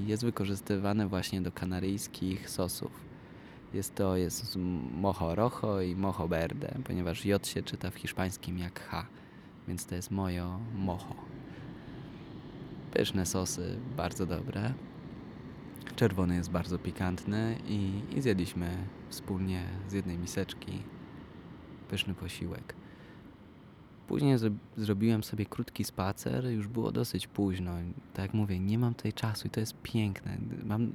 jest 0.06 0.24
wykorzystywane 0.24 1.08
właśnie 1.08 1.42
do 1.42 1.52
kanaryjskich 1.52 2.50
sosów. 2.50 2.90
Jest 3.74 3.94
to 3.94 4.16
jest 4.16 4.56
mojo 5.00 5.34
rojo 5.34 5.80
i 5.80 5.96
mojo 5.96 6.28
verde, 6.28 6.74
ponieważ 6.84 7.24
J 7.24 7.46
się 7.46 7.62
czyta 7.62 7.90
w 7.90 7.94
hiszpańskim 7.94 8.58
jak 8.58 8.80
H, 8.80 9.06
więc 9.68 9.86
to 9.86 9.94
jest 9.94 10.10
mojo 10.10 10.60
mojo. 10.74 11.14
Pyszne 12.92 13.26
sosy, 13.26 13.78
bardzo 13.96 14.26
dobre. 14.26 14.74
Czerwony 15.96 16.34
jest 16.34 16.50
bardzo 16.50 16.78
pikantny 16.78 17.56
i, 17.68 18.00
i 18.16 18.22
zjedliśmy 18.22 18.76
wspólnie 19.08 19.64
z 19.88 19.92
jednej 19.92 20.18
miseczki 20.18 20.82
pyszny 21.88 22.14
posiłek. 22.14 22.74
Później 24.08 24.36
zrobiłem 24.76 25.24
sobie 25.24 25.46
krótki 25.46 25.84
spacer, 25.84 26.46
już 26.46 26.68
było 26.68 26.92
dosyć 26.92 27.26
późno. 27.26 27.72
Tak 28.14 28.22
jak 28.22 28.34
mówię, 28.34 28.60
nie 28.60 28.78
mam 28.78 28.94
tutaj 28.94 29.12
czasu 29.12 29.46
i 29.46 29.50
to 29.50 29.60
jest 29.60 29.82
piękne. 29.82 30.38
Mam, 30.64 30.92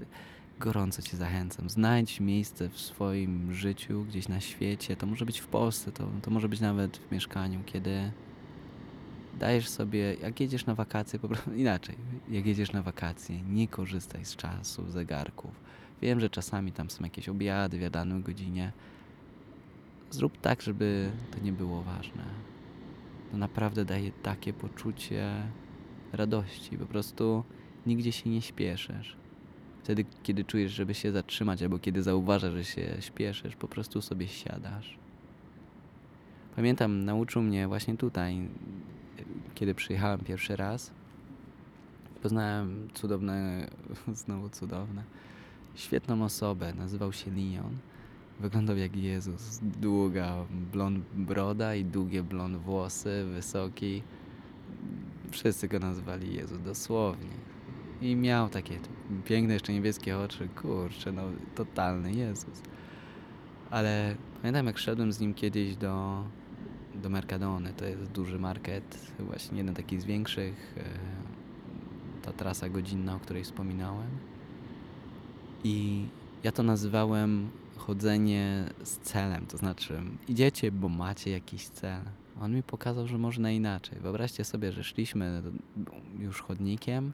gorąco 0.60 1.02
Cię 1.02 1.18
zachęcam. 1.18 1.70
Znajdź 1.70 2.20
miejsce 2.20 2.70
w 2.70 2.80
swoim 2.80 3.54
życiu, 3.54 4.06
gdzieś 4.06 4.28
na 4.28 4.40
świecie. 4.40 4.96
To 4.96 5.06
może 5.06 5.26
być 5.26 5.40
w 5.40 5.48
Polsce, 5.48 5.92
to, 5.92 6.08
to 6.22 6.32
może 6.32 6.50
być 6.50 6.60
nawet 6.60 6.98
w 6.98 7.12
mieszkaniu, 7.12 7.60
kiedy 7.66 8.12
dajesz 9.40 9.70
sobie, 9.70 10.14
jak 10.14 10.40
jedziesz 10.40 10.66
na 10.66 10.76
wakacje, 10.76 11.20
po 11.20 11.28
prostu 11.28 11.54
inaczej, 11.64 11.96
jak 12.30 12.46
jedziesz 12.46 12.72
na 12.72 12.84
wakacje, 12.84 13.42
nie 13.42 13.68
korzystaj 13.68 14.26
z 14.26 14.36
czasu, 14.36 14.92
zegarków. 14.92 15.52
Wiem, 16.02 16.20
że 16.20 16.30
czasami 16.30 16.72
tam 16.72 16.90
są 16.90 17.04
jakieś 17.04 17.30
obiady 17.30 17.80
w 17.80 17.90
danej 17.90 18.22
godzinie. 18.22 18.72
Zrób 20.12 20.42
tak, 20.42 20.62
żeby 20.62 21.12
to 21.32 21.40
nie 21.40 21.52
było 21.52 21.82
ważne. 21.82 22.24
To 23.32 23.38
naprawdę 23.38 23.86
daje 23.86 24.12
takie 24.12 24.54
poczucie 24.54 25.44
radości. 26.14 26.78
Po 26.78 26.86
prostu 26.86 27.44
nigdzie 27.86 28.12
się 28.12 28.30
nie 28.30 28.42
śpieszysz. 28.42 29.18
Wtedy, 29.84 30.06
kiedy 30.24 30.44
czujesz, 30.44 30.72
żeby 30.72 30.94
się 30.94 31.12
zatrzymać, 31.12 31.64
albo 31.64 31.80
kiedy 31.80 32.04
zauważasz, 32.04 32.54
że 32.54 32.64
się 32.64 32.98
śpieszysz, 33.00 33.56
po 33.56 33.68
prostu 33.68 34.02
sobie 34.02 34.28
siadasz. 34.28 34.98
Pamiętam, 36.56 37.06
nauczył 37.06 37.42
mnie 37.42 37.68
właśnie 37.68 37.98
tutaj 37.98 38.48
kiedy 39.60 39.76
przyjechałem 39.76 40.20
pierwszy 40.20 40.56
raz, 40.56 40.92
poznałem 42.22 42.88
cudowne, 42.94 43.68
znowu 44.24 44.50
cudowne, 44.50 45.04
świetną 45.76 46.24
osobę. 46.24 46.74
Nazywał 46.74 47.14
się 47.14 47.32
Leon. 47.32 47.78
Wyglądał 48.40 48.78
jak 48.78 48.96
Jezus. 48.96 49.60
Długa 49.62 50.36
blond 50.74 51.06
broda 51.16 51.76
i 51.76 51.86
długie 51.86 52.24
blond 52.24 52.58
włosy, 52.58 53.26
wysoki. 53.34 54.04
Wszyscy 55.32 55.68
go 55.68 55.80
nazywali 55.80 56.36
Jezus, 56.36 56.62
dosłownie. 56.62 57.36
I 58.02 58.16
miał 58.16 58.50
takie 58.50 58.80
piękne, 59.26 59.54
jeszcze 59.54 59.74
niebieskie 59.74 60.18
oczy. 60.18 60.50
Kurczę, 60.62 61.12
no 61.12 61.22
totalny 61.56 62.14
Jezus. 62.14 62.62
Ale 63.70 64.16
pamiętam, 64.42 64.66
jak 64.66 64.78
szedłem 64.78 65.14
z 65.14 65.20
nim 65.20 65.34
kiedyś 65.34 65.76
do 65.76 66.24
do 67.00 67.10
Mercadony. 67.10 67.74
To 67.74 67.86
jest 67.86 68.12
duży 68.12 68.40
market, 68.40 69.12
właśnie 69.20 69.58
jeden 69.58 69.76
taki 69.76 70.00
z 70.00 70.06
większych. 70.06 70.76
E, 70.78 70.84
ta 72.22 72.32
trasa 72.34 72.70
godzinna, 72.70 73.16
o 73.16 73.20
której 73.20 73.44
wspominałem. 73.44 74.10
I 75.64 76.06
ja 76.44 76.52
to 76.52 76.64
nazywałem 76.64 77.50
chodzenie 77.78 78.70
z 78.84 78.98
celem, 78.98 79.46
to 79.46 79.58
znaczy 79.58 80.02
idziecie, 80.28 80.72
bo 80.72 80.90
macie 80.90 81.32
jakiś 81.32 81.68
cel. 81.68 82.02
On 82.42 82.56
mi 82.56 82.64
pokazał, 82.64 83.08
że 83.08 83.18
można 83.18 83.52
inaczej. 83.52 84.00
Wyobraźcie 84.00 84.44
sobie, 84.44 84.72
że 84.72 84.84
szliśmy 84.84 85.42
już 86.20 86.42
chodnikiem. 86.42 87.14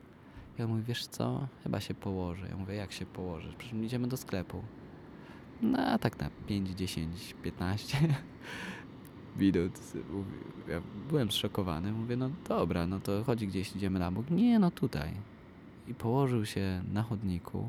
Ja 0.58 0.68
mówię, 0.68 0.84
wiesz 0.84 1.08
co, 1.08 1.48
chyba 1.64 1.80
się 1.80 1.94
położę. 1.94 2.48
Ja 2.50 2.58
mówię, 2.58 2.76
jak 2.76 2.92
się 2.92 3.06
położysz? 3.06 3.56
Przecież 3.56 3.80
idziemy 3.80 4.08
do 4.08 4.18
sklepu. 4.18 4.62
No, 5.62 5.78
a 5.78 5.98
tak 5.98 6.20
na 6.20 6.30
5, 6.48 6.70
10, 6.70 7.36
15 7.44 7.98
widok. 9.36 9.72
Ja 10.68 10.82
byłem 11.10 11.32
zszokowany. 11.32 11.92
Mówię, 11.92 12.18
no 12.18 12.30
dobra, 12.48 12.88
no 12.88 13.00
to 13.00 13.24
chodzi 13.24 13.48
gdzieś, 13.48 13.76
idziemy 13.76 14.00
na 14.00 14.12
bok. 14.12 14.30
Nie, 14.32 14.60
no 14.60 14.72
tutaj. 14.72 15.12
I 15.88 15.94
położył 15.94 16.46
się 16.46 16.84
na 16.94 17.04
chodniku. 17.04 17.68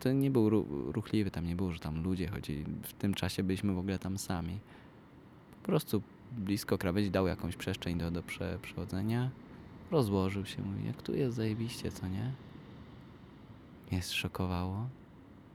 To 0.00 0.12
nie 0.12 0.30
był 0.30 0.50
ruchliwy, 0.92 1.30
tam 1.30 1.46
nie 1.46 1.56
było, 1.56 1.72
że 1.72 1.78
tam 1.78 2.02
ludzie 2.02 2.28
chodzili. 2.28 2.64
W 2.82 2.92
tym 2.92 3.14
czasie 3.14 3.42
byliśmy 3.42 3.74
w 3.74 3.78
ogóle 3.78 3.98
tam 3.98 4.18
sami. 4.18 4.58
Po 5.62 5.66
prostu 5.66 6.02
blisko 6.32 6.78
krawędzi 6.78 7.10
dał 7.10 7.26
jakąś 7.26 7.56
przestrzeń 7.56 7.98
do, 7.98 8.10
do 8.10 8.22
prze, 8.22 8.58
przechodzenia. 8.62 9.30
Rozłożył 9.90 10.46
się, 10.46 10.62
mówi, 10.62 10.86
jak 10.86 11.02
tu 11.02 11.14
jest 11.14 11.36
zajebiście, 11.36 11.90
co 11.90 12.08
nie? 12.08 12.32
Mnie 13.90 14.02
zszokowało. 14.02 14.88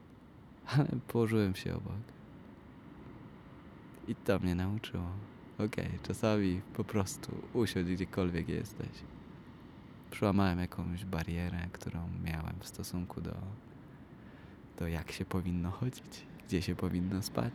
Ale 0.76 0.88
położyłem 1.08 1.54
się 1.54 1.76
obok. 1.76 2.02
I 4.08 4.14
to 4.14 4.38
mnie 4.38 4.54
nauczyło. 4.54 5.10
Okej, 5.66 5.86
okay, 5.86 5.98
czasami 6.02 6.60
po 6.74 6.84
prostu 6.84 7.32
usiądź 7.54 7.88
gdziekolwiek 7.88 8.48
jesteś. 8.48 8.88
Przełamałem 10.10 10.58
jakąś 10.58 11.04
barierę, 11.04 11.68
którą 11.72 12.08
miałem 12.24 12.54
w 12.60 12.66
stosunku 12.66 13.20
do, 13.20 13.34
do 14.78 14.88
jak 14.88 15.12
się 15.12 15.24
powinno 15.24 15.70
chodzić, 15.70 16.26
gdzie 16.46 16.62
się 16.62 16.74
powinno 16.74 17.22
spać. 17.22 17.52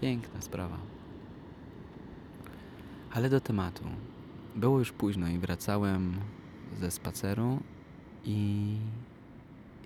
Piękna 0.00 0.40
sprawa. 0.40 0.78
Ale 3.12 3.30
do 3.30 3.40
tematu. 3.40 3.84
Było 4.56 4.78
już 4.78 4.92
późno 4.92 5.28
i 5.28 5.38
wracałem 5.38 6.14
ze 6.80 6.90
spaceru 6.90 7.60
i 8.24 8.76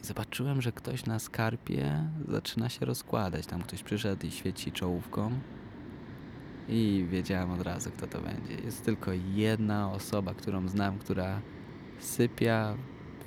zobaczyłem, 0.02 0.62
że 0.62 0.72
ktoś 0.72 1.06
na 1.06 1.18
skarpie 1.18 2.08
zaczyna 2.28 2.68
się 2.68 2.86
rozkładać. 2.86 3.46
Tam 3.46 3.62
ktoś 3.62 3.82
przyszedł 3.82 4.26
i 4.26 4.30
świeci 4.30 4.72
czołówką 4.72 5.30
i 6.68 7.06
wiedziałem 7.10 7.50
od 7.50 7.62
razu, 7.62 7.90
kto 7.90 8.06
to 8.06 8.20
będzie. 8.20 8.54
Jest 8.64 8.84
tylko 8.84 9.10
jedna 9.34 9.92
osoba, 9.92 10.34
którą 10.34 10.68
znam, 10.68 10.98
która 10.98 11.40
sypia 11.98 12.74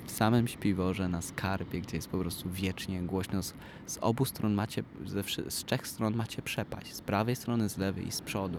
w 0.06 0.10
samym 0.10 0.48
śpiworze 0.48 1.08
na 1.08 1.22
skarpie, 1.22 1.80
gdzie 1.80 1.96
jest 1.96 2.08
po 2.08 2.18
prostu 2.18 2.50
wiecznie 2.50 3.02
głośno. 3.02 3.42
Z, 3.42 3.54
z 3.86 3.98
obu 4.00 4.24
stron 4.24 4.54
macie, 4.54 4.82
ze, 5.06 5.22
z 5.50 5.64
trzech 5.64 5.86
stron 5.86 6.16
macie 6.16 6.42
przepaść. 6.42 6.94
Z 6.94 7.00
prawej 7.00 7.36
strony, 7.36 7.68
z 7.68 7.78
lewej 7.78 8.06
i 8.06 8.12
z 8.12 8.22
przodu. 8.22 8.58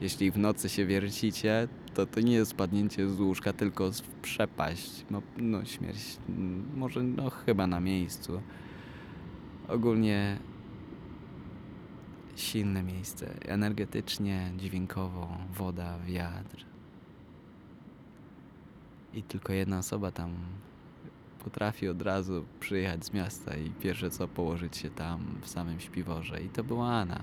Jeśli 0.00 0.30
w 0.30 0.38
nocy 0.38 0.68
się 0.68 0.86
wiercicie, 0.86 1.68
to 1.94 2.06
to 2.06 2.20
nie 2.20 2.32
jest 2.32 2.50
spadnięcie 2.50 3.08
z 3.08 3.20
łóżka, 3.20 3.52
tylko 3.52 3.92
w 3.92 4.02
przepaść. 4.02 5.04
No, 5.10 5.22
no 5.36 5.64
śmierć, 5.64 6.16
może 6.76 7.02
no 7.02 7.30
chyba 7.30 7.66
na 7.66 7.80
miejscu. 7.80 8.42
Ogólnie 9.68 10.38
silne 12.40 12.82
miejsce. 12.82 13.34
Energetycznie, 13.48 14.52
dźwiękowo, 14.56 15.38
woda, 15.54 15.98
wiatr. 15.98 16.64
I 19.14 19.22
tylko 19.22 19.52
jedna 19.52 19.78
osoba 19.78 20.10
tam 20.10 20.34
potrafi 21.44 21.88
od 21.88 22.02
razu 22.02 22.44
przyjechać 22.60 23.04
z 23.04 23.12
miasta 23.12 23.56
i 23.56 23.70
pierwsze 23.70 24.10
co 24.10 24.28
położyć 24.28 24.76
się 24.76 24.90
tam 24.90 25.20
w 25.40 25.48
samym 25.48 25.80
śpiworze. 25.80 26.42
I 26.42 26.48
to 26.48 26.64
była 26.64 26.88
Anna. 26.88 27.20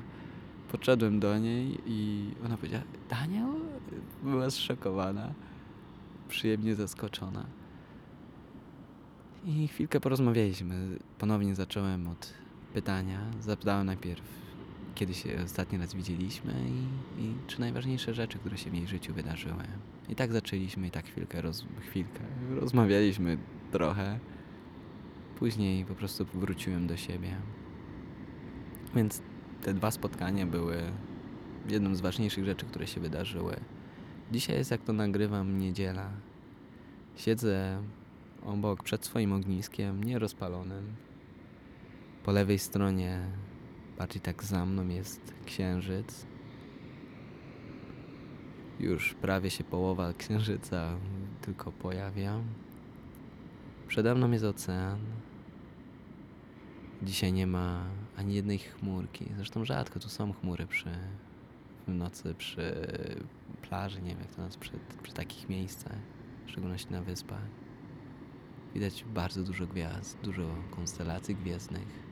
Podszedłem 0.72 1.20
do 1.20 1.38
niej 1.38 1.78
i 1.86 2.30
ona 2.46 2.58
powiedziała, 2.58 2.84
Daniel? 3.10 3.48
Była 4.24 4.50
zszokowana, 4.50 5.34
przyjemnie 6.30 6.76
zaskoczona. 6.76 7.46
I 9.46 9.68
chwilkę 9.68 10.00
porozmawialiśmy. 10.00 11.00
Ponownie 11.20 11.56
zacząłem 11.56 12.08
od 12.08 12.34
pytania. 12.74 13.20
Zapytałem 13.40 13.86
najpierw, 13.86 14.47
kiedy 14.98 15.14
się 15.14 15.30
ostatni 15.46 15.78
raz 15.78 15.94
widzieliśmy 15.94 16.54
i, 16.70 17.22
i 17.24 17.34
czy 17.48 17.60
najważniejsze 17.60 18.14
rzeczy, 18.14 18.40
które 18.40 18.58
się 18.58 18.70
w 18.70 18.74
jej 18.74 18.88
życiu 18.88 19.14
wydarzyły. 19.14 19.64
I 20.10 20.16
tak 20.16 20.32
zaczęliśmy 20.32 20.88
i 20.88 20.92
tak 20.92 21.06
chwilkę, 21.06 21.42
roz, 21.42 21.66
chwilkę 21.80 22.20
rozmawialiśmy 22.50 23.38
trochę. 23.72 24.20
Później 25.40 25.86
po 25.86 25.96
prostu 25.96 26.26
wróciłem 26.34 26.88
do 26.88 26.98
siebie. 26.98 27.36
Więc 28.96 29.22
te 29.62 29.74
dwa 29.74 29.92
spotkania 29.92 30.46
były 30.46 30.78
jedną 31.70 31.96
z 31.96 32.02
ważniejszych 32.02 32.46
rzeczy, 32.46 32.66
które 32.66 32.88
się 32.88 33.02
wydarzyły. 33.02 33.56
Dzisiaj 34.32 34.58
jest 34.58 34.72
jak 34.72 34.82
to 34.82 34.94
nagrywam 34.94 35.60
niedziela. 35.60 36.10
Siedzę 37.16 37.84
obok 38.46 38.84
przed 38.84 39.06
swoim 39.06 39.34
ogniskiem, 39.34 40.04
nierozpalonym. 40.04 40.96
Po 42.24 42.32
lewej 42.32 42.60
stronie, 42.60 43.22
bardziej 43.98 44.22
tak 44.22 44.44
za 44.44 44.66
mną, 44.66 44.88
jest 44.88 45.34
księżyc. 45.46 46.26
Już 48.80 49.14
prawie 49.14 49.50
się 49.50 49.64
połowa 49.64 50.14
księżyca 50.14 50.98
tylko 51.42 51.72
pojawia. 51.72 52.40
Przede 53.88 54.16
mną 54.16 54.32
jest 54.32 54.46
ocean. 54.46 55.00
Dzisiaj 57.04 57.34
nie 57.34 57.48
ma 57.48 57.84
ani 58.18 58.36
jednej 58.36 58.60
chmurki. 58.60 59.26
Zresztą 59.36 59.66
rzadko 59.66 60.00
tu 60.00 60.10
są 60.10 60.34
chmury 60.34 60.68
przy 60.68 60.90
w 61.88 61.92
nocy 61.92 62.34
przy 62.34 62.88
plaży, 63.62 64.02
nie 64.02 64.10
wiem 64.10 64.20
jak 64.20 64.36
to 64.36 64.42
nazwać, 64.42 64.58
przy, 64.58 64.80
przy 65.04 65.14
takich 65.14 65.50
miejscach, 65.50 65.98
w 66.46 66.50
szczególności 66.50 66.92
na 66.92 67.02
wyspach. 67.02 67.42
Widać 68.74 69.06
bardzo 69.14 69.44
dużo 69.44 69.68
gwiazd, 69.68 70.18
dużo 70.24 70.56
konstelacji 70.72 71.36
gwiezdnych. 71.36 72.07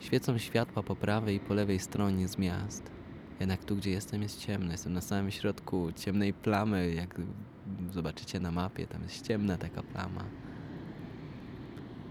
Świecą 0.00 0.38
światła 0.38 0.82
po 0.82 0.96
prawej 0.96 1.36
i 1.36 1.40
po 1.40 1.54
lewej 1.54 1.78
stronie 1.78 2.28
z 2.28 2.38
miast. 2.38 2.90
Jednak 3.40 3.64
tu, 3.64 3.76
gdzie 3.76 3.90
jestem, 3.90 4.22
jest 4.22 4.40
ciemno. 4.40 4.72
Jestem 4.72 4.92
na 4.92 5.00
samym 5.00 5.30
środku 5.30 5.92
ciemnej 5.96 6.32
plamy. 6.32 6.94
Jak 6.94 7.20
zobaczycie 7.92 8.40
na 8.40 8.50
mapie, 8.50 8.86
tam 8.86 9.02
jest 9.02 9.26
ciemna 9.26 9.56
taka 9.56 9.82
plama, 9.82 10.24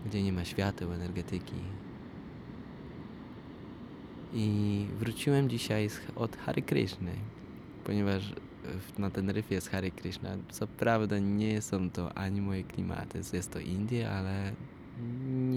gdzie 0.06 0.24
nie 0.24 0.34
ma 0.34 0.46
świateł, 0.46 0.94
energetyki. 0.94 1.56
I 4.34 4.86
wróciłem 5.00 5.50
dzisiaj 5.50 5.90
z, 5.90 6.00
od 6.16 6.38
Hare 6.38 6.62
Krishny, 6.62 7.12
ponieważ 7.84 8.34
w- 8.64 9.00
na 9.00 9.10
Teneryfie 9.10 9.56
jest 9.56 9.70
Hare 9.70 9.92
Krishna. 9.92 10.30
Co 10.52 10.68
prawda 10.68 11.20
nie 11.20 11.62
są 11.62 11.90
to 11.92 12.18
ani 12.18 12.42
moje 12.42 12.64
klimaty, 12.64 13.20
jest 13.34 13.52
to 13.54 13.60
Indie, 13.60 14.12
ale 14.12 14.52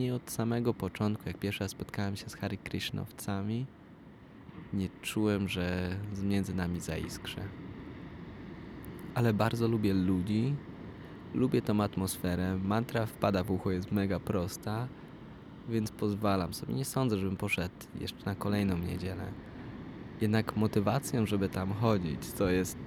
nie 0.00 0.14
od 0.14 0.30
samego 0.30 0.74
początku, 0.74 1.28
jak 1.28 1.38
pierwszy 1.38 1.64
raz 1.64 1.70
spotkałem 1.70 2.16
się 2.16 2.28
z 2.28 2.34
Hare 2.34 2.56
Krishnowcami, 2.56 3.66
nie 4.72 4.88
czułem, 5.02 5.48
że 5.48 5.96
między 6.22 6.54
nami 6.54 6.80
zaiskrzy. 6.80 7.40
Ale 9.14 9.34
bardzo 9.34 9.68
lubię 9.68 9.94
ludzi, 9.94 10.54
lubię 11.34 11.62
tą 11.62 11.82
atmosferę. 11.82 12.58
Mantra 12.58 13.06
wpada 13.06 13.44
w 13.44 13.50
ucho, 13.50 13.70
jest 13.70 13.92
mega 13.92 14.20
prosta, 14.20 14.88
więc 15.68 15.90
pozwalam 15.90 16.54
sobie. 16.54 16.74
Nie 16.74 16.84
sądzę, 16.84 17.18
żebym 17.18 17.36
poszedł 17.36 17.74
jeszcze 18.00 18.26
na 18.26 18.34
kolejną 18.34 18.78
niedzielę. 18.78 19.32
Jednak 20.20 20.56
motywacją, 20.56 21.26
żeby 21.26 21.48
tam 21.48 21.72
chodzić, 21.72 22.24
co 22.24 22.50
jest, 22.50 22.78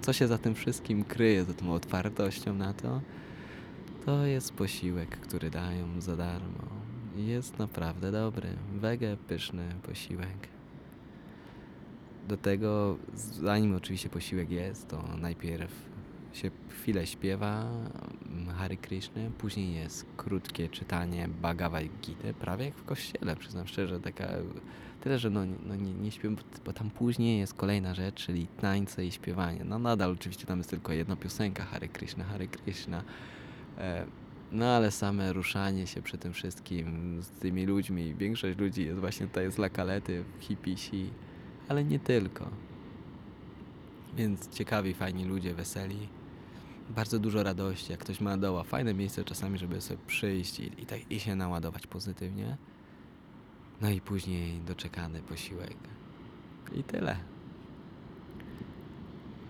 co 0.00 0.12
się 0.12 0.28
za 0.28 0.38
tym 0.38 0.54
wszystkim 0.54 1.04
kryje, 1.04 1.44
za 1.44 1.54
tą 1.54 1.72
otwartością 1.72 2.54
na 2.54 2.74
to, 2.74 3.00
to 4.06 4.26
jest 4.26 4.52
posiłek, 4.52 5.10
który 5.20 5.50
dają 5.50 6.00
za 6.00 6.16
darmo. 6.16 6.64
Jest 7.16 7.58
naprawdę 7.58 8.12
dobry, 8.12 8.48
wege 8.74 9.16
pyszny 9.28 9.68
posiłek. 9.82 10.48
Do 12.28 12.36
tego, 12.36 12.96
zanim 13.14 13.74
oczywiście 13.74 14.08
posiłek 14.08 14.50
jest, 14.50 14.88
to 14.88 15.04
najpierw 15.20 15.72
się 16.32 16.50
chwilę 16.68 17.06
śpiewa 17.06 17.66
mm, 18.26 18.54
Hare 18.54 18.76
Krishny, 18.76 19.30
później 19.38 19.74
jest 19.74 20.06
krótkie 20.16 20.68
czytanie 20.68 21.28
Bhagavad 21.42 21.84
Gita, 22.02 22.32
prawie 22.40 22.64
jak 22.64 22.74
w 22.74 22.84
kościele, 22.84 23.36
przyznam 23.36 23.66
szczerze, 23.66 24.00
taka, 24.00 24.28
tyle, 25.00 25.18
że 25.18 25.30
no, 25.30 25.40
no 25.66 25.76
nie, 25.76 25.94
nie 25.94 26.10
śpię, 26.10 26.30
bo, 26.64 26.72
tam 26.72 26.90
później 26.90 27.38
jest 27.38 27.54
kolejna 27.54 27.94
rzecz, 27.94 28.24
czyli 28.26 28.46
tańce 28.46 29.06
i 29.06 29.12
śpiewanie. 29.12 29.64
No 29.64 29.78
nadal 29.78 30.10
oczywiście 30.10 30.46
tam 30.46 30.58
jest 30.58 30.70
tylko 30.70 30.92
jedna 30.92 31.16
piosenka 31.16 31.64
Hare 31.64 31.88
Krishna, 31.88 32.24
Hare 32.24 32.46
Krishna, 32.46 33.02
no 34.52 34.66
ale 34.66 34.90
same 34.90 35.32
ruszanie 35.32 35.86
się 35.86 36.02
przy 36.02 36.18
tym 36.18 36.32
wszystkim 36.32 37.18
z 37.22 37.30
tymi 37.30 37.66
ludźmi, 37.66 38.14
większość 38.14 38.58
ludzi 38.58 38.86
jest 38.86 39.00
właśnie 39.00 39.26
tutaj 39.26 39.52
z 39.52 39.58
lakalety, 39.58 40.24
hipisi, 40.40 41.10
ale 41.68 41.84
nie 41.84 41.98
tylko. 41.98 42.50
Więc 44.16 44.48
ciekawi, 44.48 44.94
fajni 44.94 45.24
ludzie, 45.24 45.54
weseli. 45.54 46.08
Bardzo 46.90 47.18
dużo 47.18 47.42
radości, 47.42 47.92
jak 47.92 48.00
ktoś 48.00 48.20
ma 48.20 48.36
doła. 48.36 48.64
Fajne 48.64 48.94
miejsce 48.94 49.24
czasami, 49.24 49.58
żeby 49.58 49.80
sobie 49.80 50.00
przyjść 50.06 50.60
i, 50.60 50.82
i, 50.82 50.86
tak, 50.86 51.10
i 51.10 51.20
się 51.20 51.36
naładować 51.36 51.86
pozytywnie. 51.86 52.56
No 53.80 53.90
i 53.90 54.00
później 54.00 54.60
doczekany 54.60 55.22
posiłek. 55.22 55.76
I 56.74 56.84
tyle. 56.84 57.31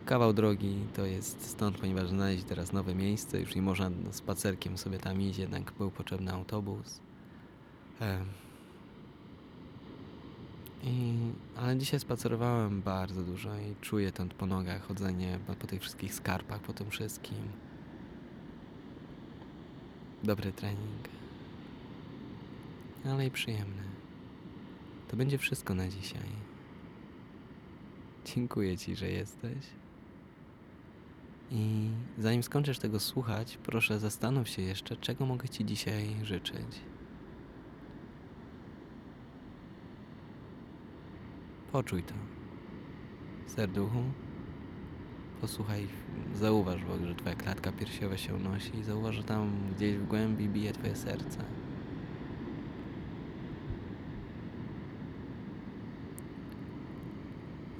Kawał 0.07 0.33
drogi 0.33 0.77
to 0.95 1.07
jest 1.07 1.51
stąd, 1.51 1.79
ponieważ 1.79 2.09
znaleźć 2.09 2.45
teraz 2.45 2.73
nowe 2.73 2.95
miejsce, 2.95 3.41
już 3.41 3.55
nie 3.55 3.63
można 3.63 3.91
spacerkiem 4.11 4.79
sobie 4.79 4.99
tam 4.99 5.21
iść, 5.21 5.39
jednak 5.39 5.73
był 5.73 5.91
potrzebny 5.91 6.33
autobus. 6.33 7.01
Em. 8.01 8.25
I, 10.83 11.15
ale 11.57 11.77
dzisiaj 11.77 12.01
spacerowałem 12.01 12.83
bardzo 12.83 13.23
dużo 13.23 13.57
i 13.57 13.75
czuję 13.81 14.13
to 14.13 14.27
po 14.39 14.47
nogach, 14.47 14.83
chodzenie 14.83 15.39
po, 15.47 15.55
po 15.55 15.67
tych 15.67 15.81
wszystkich 15.81 16.15
skarpach, 16.15 16.61
po 16.61 16.73
tym 16.73 16.91
wszystkim. 16.91 17.39
Dobry 20.25 20.53
trening. 20.53 21.09
Ale 23.05 23.27
i 23.27 23.31
przyjemny. 23.31 23.83
To 25.09 25.17
będzie 25.17 25.39
wszystko 25.39 25.75
na 25.75 25.89
dzisiaj. 25.89 26.29
Dziękuję 28.25 28.79
Ci, 28.79 28.97
że 28.97 29.11
jesteś. 29.11 29.82
I 31.55 31.91
zanim 32.19 32.43
skończysz 32.43 32.79
tego 32.79 33.01
słuchać, 33.01 33.59
proszę 33.63 33.99
zastanów 33.99 34.49
się 34.49 34.63
jeszcze, 34.63 34.97
czego 34.97 35.27
mogę 35.27 35.49
Ci 35.49 35.65
dzisiaj 35.65 36.17
życzyć. 36.23 36.81
Poczuj 41.73 42.03
to. 42.03 42.15
Serduchu. 43.47 44.03
Posłuchaj, 45.41 45.89
zauważ 46.35 46.85
w 46.85 47.07
że 47.07 47.15
Twoja 47.15 47.35
klatka 47.35 47.73
piersiowa 47.73 48.17
się 48.17 48.35
unosi 48.35 48.77
i 48.79 48.85
zauważ, 48.85 49.15
że 49.15 49.23
tam 49.23 49.53
gdzieś 49.77 49.97
w 49.97 50.07
głębi 50.07 50.49
bije 50.49 50.73
Twoje 50.73 50.97
serce. 50.97 51.45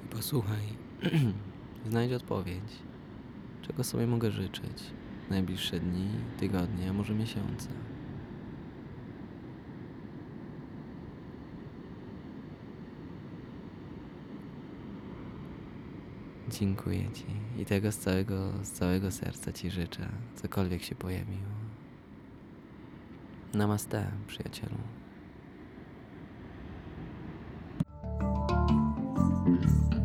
I 0.05 0.07
posłuchaj, 0.07 0.63
znajdź 1.89 2.13
odpowiedź 2.13 2.92
czego 3.67 3.83
sobie 3.83 4.07
mogę 4.07 4.31
życzyć 4.31 4.83
najbliższe 5.29 5.79
dni, 5.79 6.07
tygodnie, 6.39 6.89
a 6.89 6.93
może 6.93 7.13
miesiące. 7.13 7.69
Dziękuję 16.49 17.11
Ci 17.11 17.25
i 17.61 17.65
tego 17.65 17.91
z 17.91 17.97
całego, 17.97 18.53
z 18.63 18.71
całego 18.71 19.11
serca 19.11 19.51
Ci 19.51 19.71
życzę, 19.71 20.09
cokolwiek 20.35 20.83
się 20.83 20.95
pojawiło. 20.95 21.53
Namaste, 23.53 24.11
przyjacielu. 24.27 24.77
thank 29.45 30.02